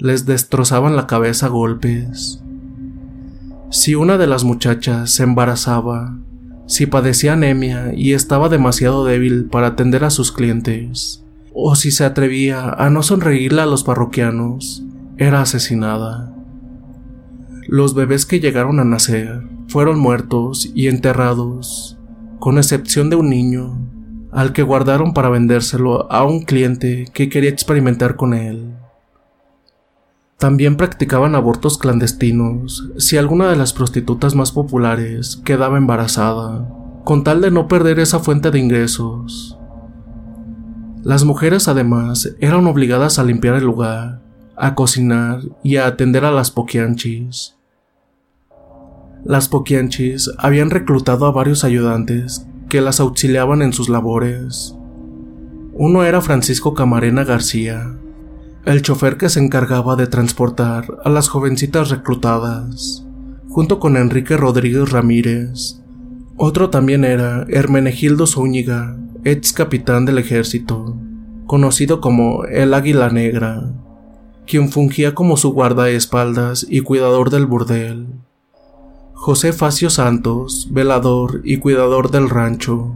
les 0.00 0.24
destrozaban 0.24 0.96
la 0.96 1.06
cabeza 1.06 1.46
a 1.46 1.48
golpes. 1.50 2.42
Si 3.70 3.94
una 3.94 4.16
de 4.16 4.26
las 4.26 4.44
muchachas 4.44 5.10
se 5.10 5.24
embarazaba, 5.24 6.16
si 6.66 6.86
padecía 6.86 7.34
anemia 7.34 7.92
y 7.94 8.14
estaba 8.14 8.48
demasiado 8.48 9.04
débil 9.04 9.44
para 9.44 9.68
atender 9.68 10.04
a 10.04 10.10
sus 10.10 10.32
clientes, 10.32 11.22
o 11.52 11.74
si 11.76 11.90
se 11.90 12.04
atrevía 12.04 12.70
a 12.70 12.88
no 12.88 13.02
sonreírle 13.02 13.60
a 13.60 13.66
los 13.66 13.84
parroquianos, 13.84 14.82
era 15.18 15.42
asesinada. 15.42 16.34
Los 17.68 17.94
bebés 17.94 18.24
que 18.24 18.40
llegaron 18.40 18.80
a 18.80 18.84
nacer 18.84 19.42
fueron 19.68 20.00
muertos 20.00 20.70
y 20.74 20.88
enterrados, 20.88 21.98
con 22.38 22.56
excepción 22.56 23.10
de 23.10 23.16
un 23.16 23.28
niño, 23.28 23.78
al 24.32 24.54
que 24.54 24.62
guardaron 24.62 25.12
para 25.12 25.28
vendérselo 25.28 26.10
a 26.10 26.24
un 26.24 26.44
cliente 26.44 27.06
que 27.12 27.28
quería 27.28 27.50
experimentar 27.50 28.16
con 28.16 28.32
él. 28.32 28.79
También 30.40 30.76
practicaban 30.76 31.34
abortos 31.34 31.76
clandestinos 31.76 32.88
si 32.96 33.18
alguna 33.18 33.50
de 33.50 33.56
las 33.56 33.74
prostitutas 33.74 34.34
más 34.34 34.52
populares 34.52 35.38
quedaba 35.44 35.76
embarazada, 35.76 36.66
con 37.04 37.24
tal 37.24 37.42
de 37.42 37.50
no 37.50 37.68
perder 37.68 38.00
esa 38.00 38.20
fuente 38.20 38.50
de 38.50 38.58
ingresos. 38.58 39.58
Las 41.02 41.24
mujeres 41.24 41.68
además 41.68 42.34
eran 42.40 42.66
obligadas 42.66 43.18
a 43.18 43.24
limpiar 43.24 43.56
el 43.56 43.64
lugar, 43.64 44.22
a 44.56 44.74
cocinar 44.74 45.42
y 45.62 45.76
a 45.76 45.86
atender 45.86 46.24
a 46.24 46.30
las 46.30 46.50
poquianchis. 46.50 47.56
Las 49.22 49.50
poquianchis 49.50 50.30
habían 50.38 50.70
reclutado 50.70 51.26
a 51.26 51.32
varios 51.32 51.64
ayudantes 51.64 52.46
que 52.70 52.80
las 52.80 52.98
auxiliaban 52.98 53.60
en 53.60 53.74
sus 53.74 53.90
labores. 53.90 54.74
Uno 55.74 56.02
era 56.04 56.22
Francisco 56.22 56.72
Camarena 56.72 57.24
García, 57.24 57.94
el 58.64 58.82
chofer 58.82 59.16
que 59.16 59.30
se 59.30 59.40
encargaba 59.40 59.96
de 59.96 60.06
transportar 60.06 60.98
a 61.02 61.08
las 61.08 61.28
jovencitas 61.28 61.88
reclutadas, 61.88 63.06
junto 63.48 63.80
con 63.80 63.96
Enrique 63.96 64.36
Rodríguez 64.36 64.90
Ramírez. 64.90 65.80
Otro 66.36 66.68
también 66.68 67.04
era 67.04 67.46
Hermenegildo 67.48 68.26
Zúñiga, 68.26 68.96
ex 69.24 69.52
capitán 69.52 70.04
del 70.04 70.18
ejército, 70.18 70.96
conocido 71.46 72.00
como 72.00 72.44
el 72.44 72.74
Águila 72.74 73.08
Negra, 73.08 73.72
quien 74.46 74.70
fungía 74.70 75.14
como 75.14 75.36
su 75.36 75.52
guardaespaldas 75.52 76.66
y 76.68 76.80
cuidador 76.80 77.30
del 77.30 77.46
burdel. 77.46 78.08
José 79.14 79.52
Facio 79.52 79.90
Santos, 79.90 80.68
velador 80.70 81.40
y 81.44 81.58
cuidador 81.58 82.10
del 82.10 82.28
rancho, 82.28 82.94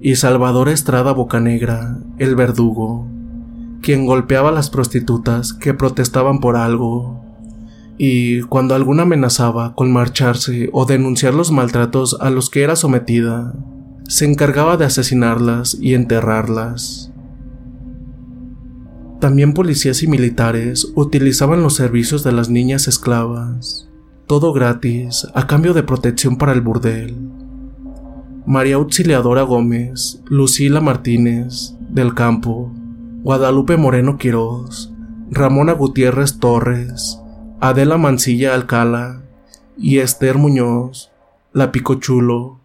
y 0.00 0.16
Salvador 0.16 0.68
Estrada 0.68 1.12
Bocanegra, 1.12 1.98
el 2.18 2.34
verdugo 2.34 3.06
quien 3.82 4.06
golpeaba 4.06 4.48
a 4.48 4.52
las 4.52 4.70
prostitutas 4.70 5.52
que 5.52 5.74
protestaban 5.74 6.38
por 6.38 6.56
algo. 6.56 7.20
Y 7.98 8.40
cuando 8.42 8.74
alguna 8.74 9.02
amenazaba 9.02 9.74
con 9.74 9.92
marcharse 9.92 10.70
o 10.72 10.86
denunciar 10.86 11.34
los 11.34 11.52
maltratos 11.52 12.16
a 12.20 12.30
los 12.30 12.48
que 12.48 12.62
era 12.62 12.76
sometida, 12.76 13.54
se 14.08 14.24
encargaba 14.24 14.76
de 14.76 14.86
asesinarlas 14.86 15.76
y 15.80 15.94
enterrarlas. 15.94 17.12
También 19.20 19.52
policías 19.52 20.02
y 20.02 20.06
militares 20.08 20.92
utilizaban 20.96 21.62
los 21.62 21.74
servicios 21.74 22.24
de 22.24 22.32
las 22.32 22.48
niñas 22.48 22.88
esclavas, 22.88 23.88
todo 24.26 24.52
gratis, 24.52 25.26
a 25.34 25.46
cambio 25.46 25.74
de 25.74 25.82
protección 25.82 26.38
para 26.38 26.52
el 26.52 26.60
burdel. 26.60 27.16
María 28.46 28.76
Auxiliadora 28.76 29.42
Gómez, 29.42 30.20
Lucila 30.26 30.80
Martínez, 30.80 31.74
del 31.88 32.14
campo, 32.14 32.72
Guadalupe 33.24 33.76
Moreno 33.76 34.18
Quiroz, 34.18 34.92
Ramona 35.30 35.74
Gutiérrez 35.74 36.40
Torres, 36.40 37.20
Adela 37.60 37.96
Mancilla 37.96 38.52
Alcala 38.52 39.22
y 39.78 39.98
Esther 39.98 40.38
Muñoz, 40.38 41.12
la 41.52 41.70
Picochulo, 41.70 42.58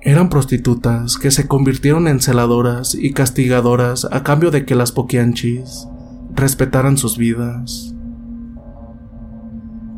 eran 0.00 0.28
prostitutas 0.28 1.18
que 1.18 1.32
se 1.32 1.48
convirtieron 1.48 2.06
en 2.06 2.20
celadoras 2.20 2.94
y 2.94 3.12
castigadoras 3.12 4.06
a 4.12 4.22
cambio 4.22 4.52
de 4.52 4.64
que 4.64 4.76
las 4.76 4.92
poquianchis 4.92 5.88
respetaran 6.36 6.96
sus 6.96 7.18
vidas. 7.18 7.92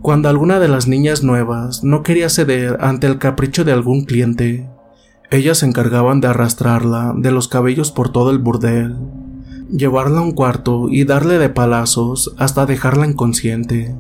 Cuando 0.01 0.31
alguna 0.31 0.59
de 0.59 0.69
las 0.69 0.89
niñas 0.89 1.23
nuevas 1.23 1.85
no 1.85 2.03
quería 2.03 2.31
ceder 2.31 2.79
ante 2.81 3.09
el 3.09 3.19
capricho 3.19 3.63
de 3.63 3.73
algún 3.73 4.07
cliente, 4.07 4.71
ellas 5.31 5.59
se 5.59 5.67
encargaban 5.67 6.23
de 6.23 6.29
arrastrarla 6.29 7.13
de 7.15 7.31
los 7.31 7.47
cabellos 7.47 7.93
por 7.93 8.11
todo 8.11 8.31
el 8.31 8.39
burdel 8.39 8.97
llevarla 9.73 10.19
a 10.19 10.23
un 10.23 10.33
cuarto 10.33 10.89
y 10.91 11.05
darle 11.05 11.39
de 11.39 11.49
palazos 11.49 12.35
hasta 12.39 12.67
dejarla 12.67 13.07
inconsciente. 13.07 13.95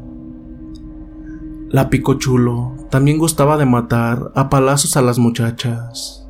La 1.70 1.88
Picochulo 1.88 2.74
también 2.90 3.16
gustaba 3.16 3.56
de 3.56 3.64
matar 3.64 4.30
a 4.34 4.50
palazos 4.50 4.98
a 4.98 5.02
las 5.02 5.18
muchachas, 5.18 6.28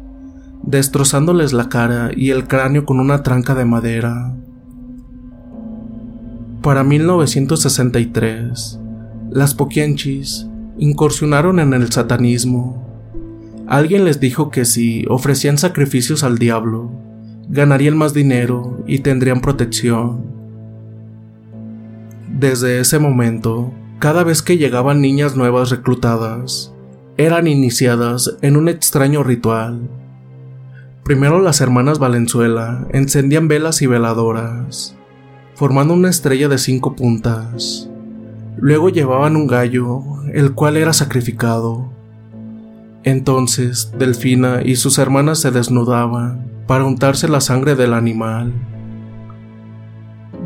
destrozándoles 0.63 1.53
la 1.53 1.69
cara 1.69 2.11
y 2.17 2.31
el 2.31 2.47
cráneo 2.47 2.87
con 2.87 3.01
una 3.01 3.25
tranca 3.25 3.57
de 3.57 3.65
madera. 3.65 4.37
Para 6.63 6.85
1963, 6.85 8.79
las 9.31 9.55
Poquianchis 9.55 10.47
incursionaron 10.79 11.59
en 11.59 11.75
el 11.75 11.91
satanismo. 11.91 12.87
Alguien 13.67 14.05
les 14.05 14.21
dijo 14.21 14.51
que 14.51 14.65
si 14.65 15.05
ofrecían 15.09 15.59
sacrificios 15.59 16.23
al 16.23 16.39
diablo, 16.39 16.93
ganarían 17.49 17.97
más 17.97 18.15
dinero 18.15 18.83
y 18.87 19.01
tendrían 19.01 19.41
protección. 19.41 20.25
Desde 22.29 22.81
ese 22.81 22.99
momento, 22.99 23.73
cada 23.99 24.25
vez 24.25 24.43
que 24.43 24.59
llegaban 24.59 25.01
niñas 25.01 25.37
nuevas 25.37 25.71
reclutadas, 25.71 26.75
eran 27.17 27.47
iniciadas 27.47 28.37
en 28.41 28.57
un 28.57 28.69
extraño 28.69 29.23
ritual. 29.23 29.81
Primero 31.05 31.41
las 31.41 31.61
hermanas 31.61 31.99
Valenzuela 31.99 32.87
encendían 32.93 33.49
velas 33.49 33.83
y 33.83 33.87
veladoras, 33.87 34.97
formando 35.55 35.95
una 35.95 36.09
estrella 36.09 36.49
de 36.49 36.59
cinco 36.59 36.97
puntas. 36.97 37.89
Luego 38.57 38.89
llevaban 38.89 39.37
un 39.37 39.47
gallo, 39.47 40.03
el 40.33 40.53
cual 40.55 40.77
era 40.77 40.93
sacrificado. 40.93 41.93
Entonces 43.05 43.93
Delfina 43.99 44.63
y 44.65 44.77
sus 44.77 44.99
hermanas 44.99 45.41
se 45.41 45.51
desnudaban 45.51 46.51
para 46.67 46.85
untarse 46.85 47.29
la 47.29 47.41
sangre 47.41 47.75
del 47.75 47.95
animal. 47.95 48.53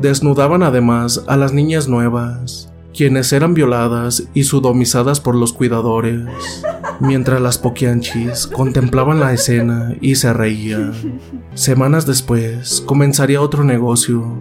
Desnudaban 0.00 0.62
además 0.62 1.24
a 1.26 1.36
las 1.36 1.52
niñas 1.52 1.88
nuevas, 1.88 2.72
quienes 2.94 3.32
eran 3.32 3.54
violadas 3.54 4.28
y 4.34 4.44
sodomizadas 4.44 5.20
por 5.20 5.34
los 5.34 5.52
cuidadores, 5.52 6.26
mientras 7.00 7.40
las 7.40 7.58
poquianchis 7.58 8.46
contemplaban 8.46 9.20
la 9.20 9.32
escena 9.32 9.94
y 10.00 10.16
se 10.16 10.32
reían. 10.32 10.92
Semanas 11.54 12.06
después 12.06 12.82
comenzaría 12.86 13.40
otro 13.40 13.64
negocio. 13.64 14.38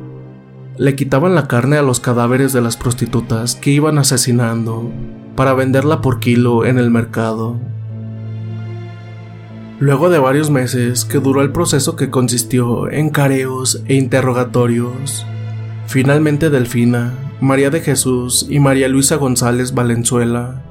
Le 0.77 0.95
quitaban 0.95 1.35
la 1.35 1.47
carne 1.47 1.77
a 1.77 1.81
los 1.81 1.99
cadáveres 1.99 2.53
de 2.53 2.61
las 2.61 2.77
prostitutas 2.77 3.55
que 3.55 3.71
iban 3.71 3.97
asesinando 3.97 4.91
para 5.35 5.53
venderla 5.53 6.01
por 6.01 6.19
kilo 6.19 6.65
en 6.65 6.77
el 6.77 6.91
mercado. 6.91 7.59
Luego 9.79 10.09
de 10.09 10.19
varios 10.19 10.49
meses 10.49 11.03
que 11.03 11.19
duró 11.19 11.41
el 11.41 11.51
proceso 11.51 11.97
que 11.97 12.09
consistió 12.09 12.89
en 12.89 13.09
careos 13.09 13.83
e 13.87 13.95
interrogatorios, 13.95 15.25
finalmente 15.87 16.49
Delfina, 16.49 17.13
María 17.41 17.69
de 17.69 17.81
Jesús 17.81 18.47
y 18.49 18.59
María 18.59 18.87
Luisa 18.87 19.17
González 19.17 19.73
Valenzuela 19.73 20.63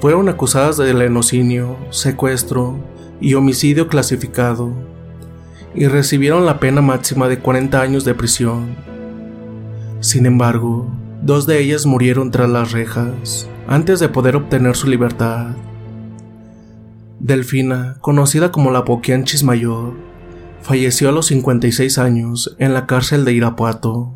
fueron 0.00 0.28
acusadas 0.28 0.76
de 0.76 0.92
lenocinio, 0.92 1.76
secuestro 1.90 2.78
y 3.20 3.34
homicidio 3.34 3.86
clasificado 3.86 4.72
y 5.74 5.86
recibieron 5.86 6.46
la 6.46 6.58
pena 6.58 6.82
máxima 6.82 7.28
de 7.28 7.38
40 7.38 7.80
años 7.80 8.04
de 8.04 8.14
prisión. 8.14 8.74
Sin 10.00 10.26
embargo, 10.26 10.90
dos 11.22 11.46
de 11.46 11.60
ellas 11.60 11.86
murieron 11.86 12.30
tras 12.30 12.50
las 12.50 12.72
rejas 12.72 13.48
antes 13.68 14.00
de 14.00 14.08
poder 14.08 14.34
obtener 14.36 14.74
su 14.74 14.88
libertad. 14.88 15.54
Delfina, 17.18 17.96
conocida 18.00 18.52
como 18.52 18.70
la 18.70 18.84
Poquianchis 18.84 19.42
Mayor, 19.42 19.94
falleció 20.60 21.08
a 21.08 21.12
los 21.12 21.26
56 21.26 21.98
años 21.98 22.54
en 22.58 22.74
la 22.74 22.86
cárcel 22.86 23.24
de 23.24 23.32
Irapuato. 23.32 24.12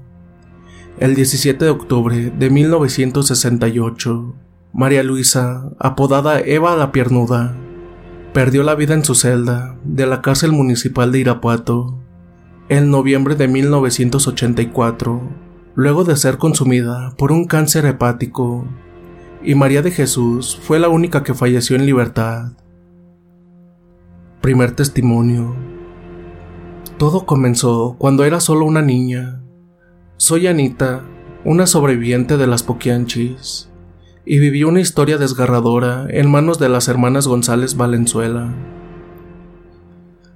El 0.98 1.14
17 1.14 1.64
de 1.64 1.70
octubre 1.70 2.30
de 2.30 2.50
1968, 2.50 4.34
María 4.72 5.02
Luisa, 5.02 5.70
apodada 5.78 6.40
Eva 6.40 6.76
la 6.76 6.92
Piernuda, 6.92 7.56
perdió 8.32 8.62
la 8.62 8.74
vida 8.74 8.94
en 8.94 9.04
su 9.04 9.14
celda 9.14 9.76
de 9.84 10.06
la 10.06 10.22
cárcel 10.22 10.52
municipal 10.52 11.10
de 11.10 11.20
Irapuato 11.20 12.00
en 12.68 12.90
noviembre 12.90 13.34
de 13.34 13.48
1984, 13.48 15.20
luego 15.74 16.04
de 16.04 16.16
ser 16.16 16.38
consumida 16.38 17.14
por 17.18 17.32
un 17.32 17.44
cáncer 17.46 17.84
hepático, 17.84 18.64
y 19.42 19.56
María 19.56 19.82
de 19.82 19.90
Jesús 19.90 20.56
fue 20.62 20.78
la 20.78 20.88
única 20.88 21.24
que 21.24 21.34
falleció 21.34 21.74
en 21.74 21.84
libertad. 21.84 22.52
Primer 24.40 24.72
testimonio. 24.72 25.54
Todo 26.96 27.26
comenzó 27.26 27.96
cuando 27.98 28.24
era 28.24 28.40
solo 28.40 28.64
una 28.64 28.80
niña. 28.80 29.42
Soy 30.16 30.46
Anita, 30.46 31.02
una 31.44 31.66
sobreviviente 31.66 32.38
de 32.38 32.46
las 32.46 32.62
Poquianchis, 32.62 33.70
y 34.24 34.38
viví 34.38 34.64
una 34.64 34.80
historia 34.80 35.18
desgarradora 35.18 36.06
en 36.08 36.30
manos 36.30 36.58
de 36.58 36.70
las 36.70 36.88
hermanas 36.88 37.28
González 37.28 37.76
Valenzuela. 37.76 38.54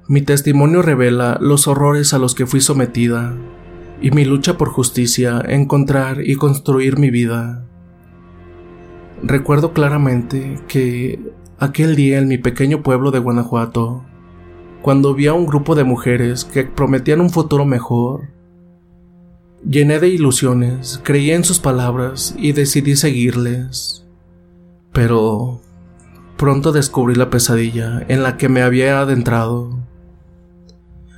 Mi 0.07 0.21
testimonio 0.21 0.83
revela 0.83 1.39
los 1.41 1.67
horrores 1.67 2.13
a 2.13 2.19
los 2.19 2.35
que 2.35 2.45
fui 2.45 2.61
sometida 2.61 3.35
y 4.03 4.11
mi 4.11 4.27
lucha 4.27 4.59
por 4.59 4.69
justicia, 4.69 5.43
encontrar 5.49 6.21
y 6.29 6.35
construir 6.35 6.99
mi 6.99 7.09
vida. 7.09 7.65
Recuerdo 9.23 9.73
claramente 9.73 10.61
que 10.69 11.33
aquel 11.65 11.97
día 11.97 12.19
en 12.19 12.29
mi 12.29 12.39
pequeño 12.39 12.83
pueblo 12.83 13.11
de 13.11 13.19
Guanajuato, 13.19 14.05
cuando 14.83 15.15
vi 15.15 15.27
a 15.27 15.35
un 15.35 15.47
grupo 15.47 15.75
de 15.75 15.85
mujeres 15.85 16.45
que 16.45 16.65
prometían 16.65 17.21
un 17.21 17.31
futuro 17.31 17.65
mejor. 17.65 18.29
Llené 19.67 19.99
de 19.99 20.09
ilusiones, 20.09 21.01
creí 21.03 21.31
en 21.31 21.43
sus 21.43 21.59
palabras 21.59 22.35
y 22.39 22.53
decidí 22.53 22.97
seguirles. 22.97 24.07
Pero 24.93 25.63
pronto 26.37 26.71
descubrí 26.71 27.15
la 27.15 27.31
pesadilla 27.31 28.05
en 28.09 28.23
la 28.23 28.37
que 28.37 28.51
me 28.51 28.61
había 28.61 29.01
adentrado. 29.01 29.79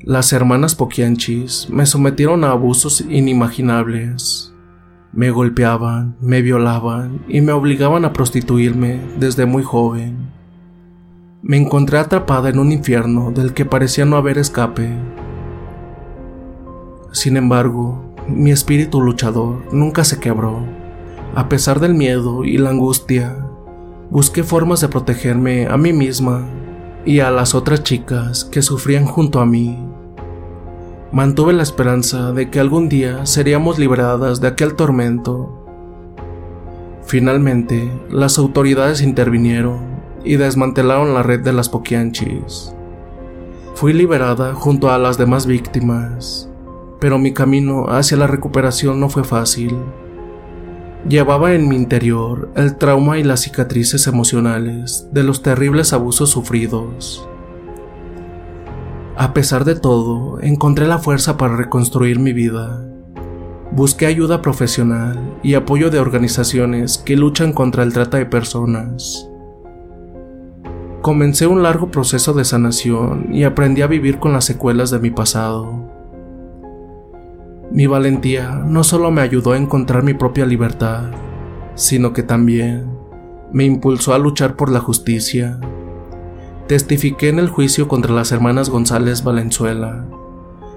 Las 0.02 0.32
hermanas 0.32 0.76
Poquianchis 0.76 1.68
me 1.68 1.86
sometieron 1.86 2.44
a 2.44 2.52
abusos 2.52 3.00
inimaginables. 3.00 4.54
Me 5.12 5.32
golpeaban, 5.32 6.16
me 6.20 6.40
violaban 6.40 7.24
y 7.26 7.40
me 7.40 7.50
obligaban 7.50 8.04
a 8.04 8.12
prostituirme 8.12 9.00
desde 9.18 9.44
muy 9.44 9.64
joven. 9.64 10.35
Me 11.48 11.56
encontré 11.56 11.98
atrapada 11.98 12.48
en 12.48 12.58
un 12.58 12.72
infierno 12.72 13.30
del 13.30 13.54
que 13.54 13.64
parecía 13.64 14.04
no 14.04 14.16
haber 14.16 14.36
escape. 14.36 14.90
Sin 17.12 17.36
embargo, 17.36 18.02
mi 18.26 18.50
espíritu 18.50 19.00
luchador 19.00 19.62
nunca 19.70 20.02
se 20.02 20.18
quebró. 20.18 20.66
A 21.36 21.48
pesar 21.48 21.78
del 21.78 21.94
miedo 21.94 22.44
y 22.44 22.58
la 22.58 22.70
angustia, 22.70 23.36
busqué 24.10 24.42
formas 24.42 24.80
de 24.80 24.88
protegerme 24.88 25.68
a 25.68 25.76
mí 25.76 25.92
misma 25.92 26.48
y 27.04 27.20
a 27.20 27.30
las 27.30 27.54
otras 27.54 27.84
chicas 27.84 28.44
que 28.44 28.60
sufrían 28.60 29.06
junto 29.06 29.38
a 29.38 29.46
mí. 29.46 29.78
Mantuve 31.12 31.52
la 31.52 31.62
esperanza 31.62 32.32
de 32.32 32.50
que 32.50 32.58
algún 32.58 32.88
día 32.88 33.24
seríamos 33.24 33.78
liberadas 33.78 34.40
de 34.40 34.48
aquel 34.48 34.74
tormento. 34.74 35.64
Finalmente, 37.04 37.88
las 38.10 38.36
autoridades 38.36 39.00
intervinieron 39.00 39.95
y 40.26 40.36
desmantelaron 40.36 41.14
la 41.14 41.22
red 41.22 41.40
de 41.40 41.52
las 41.52 41.68
Poquianchis. 41.68 42.74
Fui 43.74 43.92
liberada 43.92 44.54
junto 44.54 44.90
a 44.90 44.98
las 44.98 45.16
demás 45.16 45.46
víctimas, 45.46 46.50
pero 47.00 47.18
mi 47.18 47.32
camino 47.32 47.86
hacia 47.88 48.16
la 48.16 48.26
recuperación 48.26 48.98
no 48.98 49.08
fue 49.08 49.22
fácil. 49.22 49.76
Llevaba 51.08 51.54
en 51.54 51.68
mi 51.68 51.76
interior 51.76 52.50
el 52.56 52.76
trauma 52.76 53.18
y 53.18 53.22
las 53.22 53.40
cicatrices 53.40 54.08
emocionales 54.08 55.06
de 55.12 55.22
los 55.22 55.42
terribles 55.42 55.92
abusos 55.92 56.30
sufridos. 56.30 57.28
A 59.16 59.32
pesar 59.32 59.64
de 59.64 59.76
todo, 59.76 60.40
encontré 60.40 60.86
la 60.86 60.98
fuerza 60.98 61.36
para 61.36 61.56
reconstruir 61.56 62.18
mi 62.18 62.32
vida. 62.32 62.84
Busqué 63.70 64.06
ayuda 64.06 64.42
profesional 64.42 65.38
y 65.42 65.54
apoyo 65.54 65.90
de 65.90 66.00
organizaciones 66.00 66.98
que 66.98 67.16
luchan 67.16 67.52
contra 67.52 67.82
el 67.82 67.92
trata 67.92 68.16
de 68.18 68.26
personas. 68.26 69.28
Comencé 71.02 71.46
un 71.46 71.62
largo 71.62 71.90
proceso 71.90 72.32
de 72.32 72.44
sanación 72.44 73.28
y 73.32 73.44
aprendí 73.44 73.82
a 73.82 73.86
vivir 73.86 74.18
con 74.18 74.32
las 74.32 74.44
secuelas 74.44 74.90
de 74.90 74.98
mi 74.98 75.10
pasado. 75.10 75.90
Mi 77.70 77.86
valentía 77.86 78.62
no 78.66 78.84
solo 78.84 79.10
me 79.10 79.20
ayudó 79.20 79.52
a 79.52 79.58
encontrar 79.58 80.02
mi 80.02 80.14
propia 80.14 80.46
libertad, 80.46 81.10
sino 81.74 82.12
que 82.12 82.22
también 82.22 82.90
me 83.52 83.64
impulsó 83.64 84.14
a 84.14 84.18
luchar 84.18 84.56
por 84.56 84.70
la 84.70 84.80
justicia 84.80 85.60
testifiqué 86.66 87.28
en 87.28 87.38
el 87.38 87.48
juicio 87.48 87.86
contra 87.86 88.12
las 88.12 88.32
hermanas 88.32 88.70
González 88.70 89.22
Valenzuela, 89.22 90.04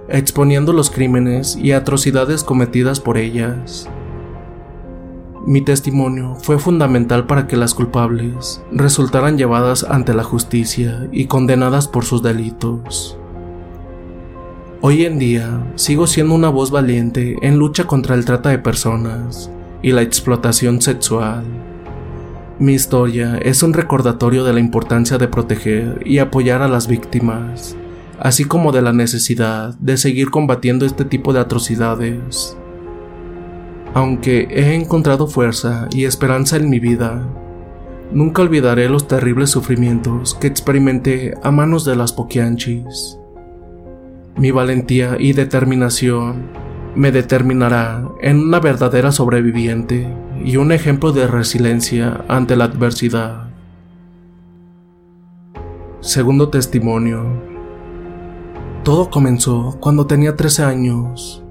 exponiendo 0.08 0.72
los 0.72 0.92
crímenes 0.92 1.56
y 1.56 1.72
atrocidades 1.72 2.44
cometidas 2.44 3.00
por 3.00 3.18
ellas. 3.18 3.90
Mi 5.50 5.62
testimonio 5.62 6.38
fue 6.42 6.60
fundamental 6.60 7.26
para 7.26 7.48
que 7.48 7.58
las 7.58 7.74
culpables 7.74 8.62
resultaran 8.72 9.36
llevadas 9.36 9.84
ante 9.84 10.14
la 10.14 10.24
justicia 10.24 11.10
y 11.12 11.26
condenadas 11.26 11.88
por 11.88 12.06
sus 12.06 12.22
delitos. 12.22 13.18
Hoy 14.82 15.06
en 15.06 15.18
día 15.18 15.74
sigo 15.74 16.06
siendo 16.06 16.36
una 16.36 16.50
voz 16.50 16.70
valiente 16.70 17.36
en 17.42 17.58
lucha 17.58 17.86
contra 17.86 18.14
el 18.14 18.26
trata 18.26 18.50
de 18.50 18.60
personas 18.60 19.50
y 19.82 19.92
la 19.92 20.04
explotación 20.04 20.84
sexual 20.84 21.44
mi 22.60 22.74
historia 22.74 23.38
es 23.38 23.64
un 23.64 23.74
recordatorio 23.74 24.44
de 24.44 24.52
la 24.52 24.60
importancia 24.60 25.18
de 25.18 25.30
proteger 25.30 26.02
y 26.06 26.18
apoyar 26.20 26.62
a 26.62 26.68
las 26.68 26.90
víctimas, 26.90 27.78
así 28.20 28.44
como 28.44 28.74
de 28.74 28.82
la 28.82 28.92
necesidad 28.92 29.74
de 29.80 29.96
seguir 29.96 30.30
combatiendo 30.30 30.86
este 30.86 31.06
tipo 31.06 31.32
de 31.32 31.40
atrocidades. 31.40 32.58
Aunque 33.94 34.48
he 34.52 34.76
encontrado 34.76 35.28
fuerza 35.28 35.88
y 35.92 36.06
esperanza 36.06 36.58
en 36.58 36.70
mi 36.70 36.80
vida, 36.80 37.28
nunca 38.12 38.42
olvidaré 38.42 38.88
los 38.88 39.08
terribles 39.08 39.50
sufrimientos 39.50 40.36
que 40.36 40.48
experimenté 40.48 41.34
a 41.42 41.52
manos 41.52 41.86
de 41.86 41.96
las 41.96 42.14
Poquianchis. 42.14 43.18
Mi 44.38 44.52
valentía 44.52 45.18
y 45.20 45.34
determinación 45.34 46.50
me 46.96 47.12
determinará 47.12 48.08
en 48.22 48.40
una 48.40 48.60
verdadera 48.60 49.12
sobreviviente 49.12 50.08
y 50.44 50.58
un 50.58 50.72
ejemplo 50.72 51.12
de 51.12 51.28
resiliencia 51.28 52.24
ante 52.28 52.56
la 52.56 52.66
adversidad. 52.66 53.50
Segundo 56.00 56.50
testimonio. 56.50 57.26
Todo 58.84 59.10
comenzó 59.10 59.78
cuando 59.80 60.08
tenía 60.08 60.36
13 60.36 60.64
años. 60.64 61.44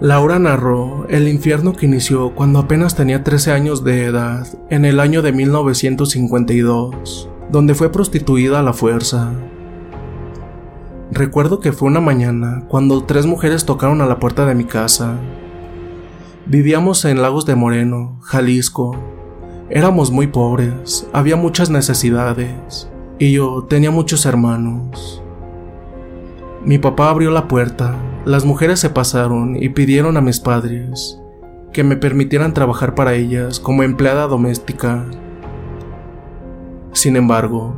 Laura 0.00 0.38
narró 0.38 1.06
el 1.08 1.26
infierno 1.26 1.72
que 1.72 1.86
inició 1.86 2.34
cuando 2.34 2.58
apenas 2.58 2.94
tenía 2.94 3.24
13 3.24 3.52
años 3.52 3.82
de 3.82 4.04
edad, 4.04 4.46
en 4.68 4.84
el 4.84 5.00
año 5.00 5.22
de 5.22 5.32
1952, 5.32 7.30
donde 7.50 7.74
fue 7.74 7.90
prostituida 7.90 8.60
a 8.60 8.62
la 8.62 8.74
fuerza. 8.74 9.32
Recuerdo 11.10 11.60
que 11.60 11.72
fue 11.72 11.88
una 11.88 12.00
mañana 12.00 12.64
cuando 12.68 13.04
tres 13.04 13.24
mujeres 13.24 13.64
tocaron 13.64 14.02
a 14.02 14.06
la 14.06 14.20
puerta 14.20 14.44
de 14.44 14.54
mi 14.54 14.64
casa. 14.64 15.14
Vivíamos 16.44 17.06
en 17.06 17.22
Lagos 17.22 17.46
de 17.46 17.54
Moreno, 17.54 18.18
Jalisco. 18.20 18.94
Éramos 19.70 20.10
muy 20.10 20.26
pobres, 20.26 21.08
había 21.14 21.36
muchas 21.36 21.70
necesidades, 21.70 22.90
y 23.18 23.32
yo 23.32 23.64
tenía 23.66 23.90
muchos 23.90 24.26
hermanos. 24.26 25.22
Mi 26.66 26.76
papá 26.76 27.08
abrió 27.08 27.30
la 27.30 27.48
puerta, 27.48 27.94
las 28.26 28.44
mujeres 28.44 28.80
se 28.80 28.90
pasaron 28.90 29.54
y 29.54 29.68
pidieron 29.68 30.16
a 30.16 30.20
mis 30.20 30.40
padres 30.40 31.16
que 31.72 31.84
me 31.84 31.96
permitieran 31.96 32.54
trabajar 32.54 32.96
para 32.96 33.14
ellas 33.14 33.60
como 33.60 33.84
empleada 33.84 34.26
doméstica. 34.26 35.04
Sin 36.90 37.14
embargo, 37.14 37.76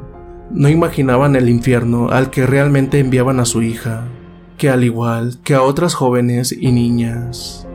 no 0.51 0.71
imaginaban 0.71 1.37
el 1.37 1.51
infierno 1.51 2.09
al 2.09 2.31
que 2.31 2.47
realmente 2.47 2.99
enviaban 2.99 3.41
a 3.41 3.45
su 3.45 3.61
hija, 3.61 4.05
que 4.57 4.71
al 4.71 4.85
igual 4.85 5.37
que 5.45 5.55
a 5.55 5.61
otras 5.61 5.93
jóvenes 5.93 6.51
y 6.59 6.73
niñas, 6.73 7.69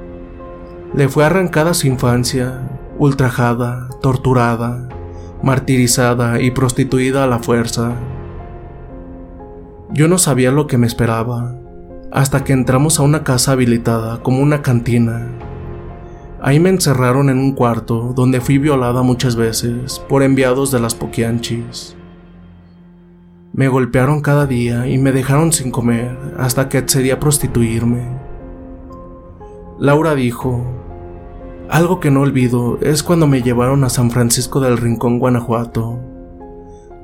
le 0.96 1.10
fue 1.10 1.26
arrancada 1.26 1.76
su 1.76 1.86
infancia, 1.86 2.72
ultrajada, 2.98 3.88
torturada, 4.02 4.90
martirizada 5.44 6.42
y 6.42 6.50
prostituida 6.50 7.24
a 7.24 7.28
la 7.28 7.38
fuerza. 7.38 7.94
Yo 9.92 10.08
no 10.08 10.18
sabía 10.18 10.50
lo 10.50 10.66
que 10.66 10.80
me 10.80 10.88
esperaba, 10.88 11.60
hasta 12.14 12.44
que 12.44 12.54
entramos 12.54 13.00
a 13.00 13.04
una 13.04 13.24
casa 13.24 13.54
habilitada 13.54 14.22
como 14.22 14.40
una 14.40 14.62
cantina. 14.62 15.30
Ahí 16.44 16.60
me 16.60 16.70
encerraron 16.70 17.30
en 17.30 17.40
un 17.40 17.54
cuarto 17.54 18.14
donde 18.16 18.40
fui 18.40 18.60
violada 18.60 19.02
muchas 19.02 19.36
veces 19.36 20.00
por 20.08 20.22
enviados 20.22 20.70
de 20.70 20.80
las 20.80 20.94
Poquianchis. 20.94 21.96
Me 23.52 23.68
golpearon 23.68 24.22
cada 24.22 24.46
día 24.46 24.88
y 24.88 25.00
me 25.00 25.12
dejaron 25.12 25.52
sin 25.52 25.72
comer 25.72 26.16
hasta 26.38 26.70
que 26.70 26.78
accedí 26.78 27.10
a 27.10 27.20
prostituirme. 27.20 28.04
Laura 29.80 30.14
dijo, 30.14 30.64
algo 31.68 32.00
que 32.00 32.12
no 32.12 32.22
olvido 32.22 32.78
es 32.82 33.02
cuando 33.02 33.26
me 33.26 33.42
llevaron 33.42 33.84
a 33.84 33.90
San 33.90 34.12
Francisco 34.12 34.60
del 34.60 34.78
Rincón, 34.78 35.18
Guanajuato. 35.18 36.00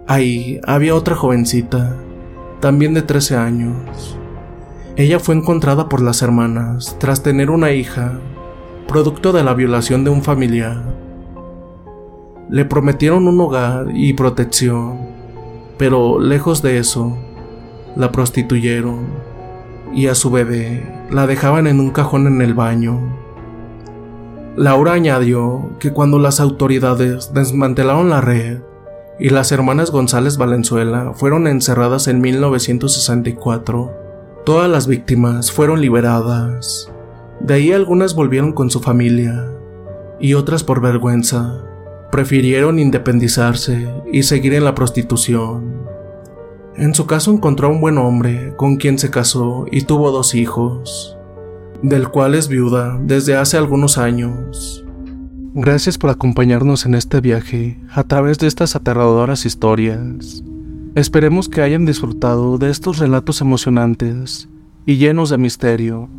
Ahí 0.05 0.61
había 0.67 0.93
otra 0.93 1.15
jovencita, 1.15 1.95
también 2.59 2.93
de 2.93 3.01
13 3.01 3.37
años. 3.37 4.19
Ella 4.99 5.17
fue 5.17 5.33
encontrada 5.33 5.87
por 5.87 6.01
las 6.01 6.21
hermanas 6.21 6.97
tras 6.99 7.23
tener 7.23 7.51
una 7.51 7.71
hija, 7.71 8.19
producto 8.85 9.31
de 9.31 9.45
la 9.45 9.53
violación 9.53 10.03
de 10.03 10.09
un 10.09 10.23
familiar. 10.23 10.83
Le 12.49 12.65
prometieron 12.65 13.25
un 13.25 13.39
hogar 13.39 13.91
y 13.93 14.11
protección, 14.11 14.99
pero 15.77 16.19
lejos 16.19 16.61
de 16.61 16.79
eso, 16.79 17.17
la 17.95 18.11
prostituyeron 18.11 19.07
y 19.93 20.07
a 20.07 20.15
su 20.15 20.31
bebé 20.31 20.85
la 21.09 21.27
dejaban 21.27 21.67
en 21.67 21.79
un 21.79 21.91
cajón 21.91 22.27
en 22.27 22.41
el 22.41 22.53
baño. 22.53 22.99
Laura 24.57 24.91
añadió 24.91 25.77
que 25.79 25.93
cuando 25.93 26.19
las 26.19 26.41
autoridades 26.41 27.33
desmantelaron 27.33 28.09
la 28.09 28.19
red, 28.19 28.59
y 29.17 29.29
las 29.29 29.53
hermanas 29.53 29.91
González 29.91 30.35
Valenzuela 30.35 31.13
fueron 31.15 31.47
encerradas 31.47 32.09
en 32.09 32.19
1964. 32.19 34.08
Todas 34.49 34.67
las 34.67 34.87
víctimas 34.87 35.51
fueron 35.51 35.79
liberadas. 35.79 36.91
De 37.39 37.53
ahí 37.53 37.71
algunas 37.71 38.15
volvieron 38.15 38.51
con 38.51 38.71
su 38.71 38.79
familia 38.79 39.47
y 40.19 40.33
otras 40.33 40.63
por 40.63 40.81
vergüenza 40.81 41.63
prefirieron 42.11 42.79
independizarse 42.79 43.87
y 44.11 44.23
seguir 44.23 44.55
en 44.55 44.63
la 44.63 44.73
prostitución. 44.73 45.83
En 46.75 46.95
su 46.95 47.05
caso 47.05 47.31
encontró 47.31 47.67
a 47.67 47.71
un 47.71 47.79
buen 47.79 47.99
hombre 47.99 48.55
con 48.57 48.77
quien 48.77 48.97
se 48.97 49.11
casó 49.11 49.67
y 49.71 49.83
tuvo 49.83 50.09
dos 50.09 50.33
hijos, 50.33 51.15
del 51.83 52.09
cual 52.09 52.33
es 52.33 52.47
viuda 52.47 52.99
desde 53.03 53.35
hace 53.35 53.55
algunos 53.55 53.99
años. 53.99 54.83
Gracias 55.53 55.99
por 55.99 56.09
acompañarnos 56.09 56.87
en 56.87 56.95
este 56.95 57.21
viaje 57.21 57.79
a 57.93 58.03
través 58.03 58.39
de 58.39 58.47
estas 58.47 58.75
aterradoras 58.75 59.45
historias. 59.45 60.43
Esperemos 60.99 61.47
que 61.47 61.61
hayan 61.61 61.85
disfrutado 61.85 62.57
de 62.57 62.69
estos 62.69 62.99
relatos 62.99 63.39
emocionantes 63.39 64.49
y 64.85 64.97
llenos 64.97 65.29
de 65.29 65.37
misterio. 65.37 66.09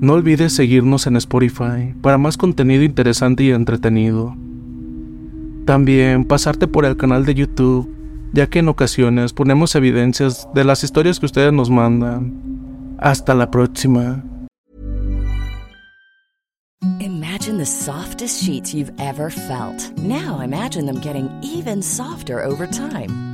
No 0.00 0.14
olvides 0.14 0.52
seguirnos 0.52 1.06
en 1.06 1.14
Spotify 1.14 1.94
para 2.02 2.18
más 2.18 2.36
contenido 2.36 2.82
interesante 2.82 3.44
y 3.44 3.52
entretenido. 3.52 4.34
También 5.64 6.24
pasarte 6.24 6.66
por 6.66 6.86
el 6.86 6.96
canal 6.96 7.24
de 7.24 7.36
YouTube, 7.36 7.88
ya 8.32 8.48
que 8.48 8.58
en 8.58 8.68
ocasiones 8.68 9.32
ponemos 9.32 9.76
evidencias 9.76 10.48
de 10.52 10.64
las 10.64 10.82
historias 10.82 11.20
que 11.20 11.26
ustedes 11.26 11.52
nos 11.52 11.70
mandan. 11.70 12.96
Hasta 12.98 13.32
la 13.32 13.48
próxima. 13.48 14.24
Imagine 16.98 17.58
the 17.58 17.64
softest 17.64 18.42
sheets 18.42 18.74
you've 18.74 18.92
ever 18.98 19.30
felt. 19.30 19.96
Now 19.98 20.40
imagine 20.42 20.84
them 20.84 21.00
getting 21.00 21.30
even 21.44 21.80
softer 21.80 22.42
over 22.44 22.66
time. 22.66 23.27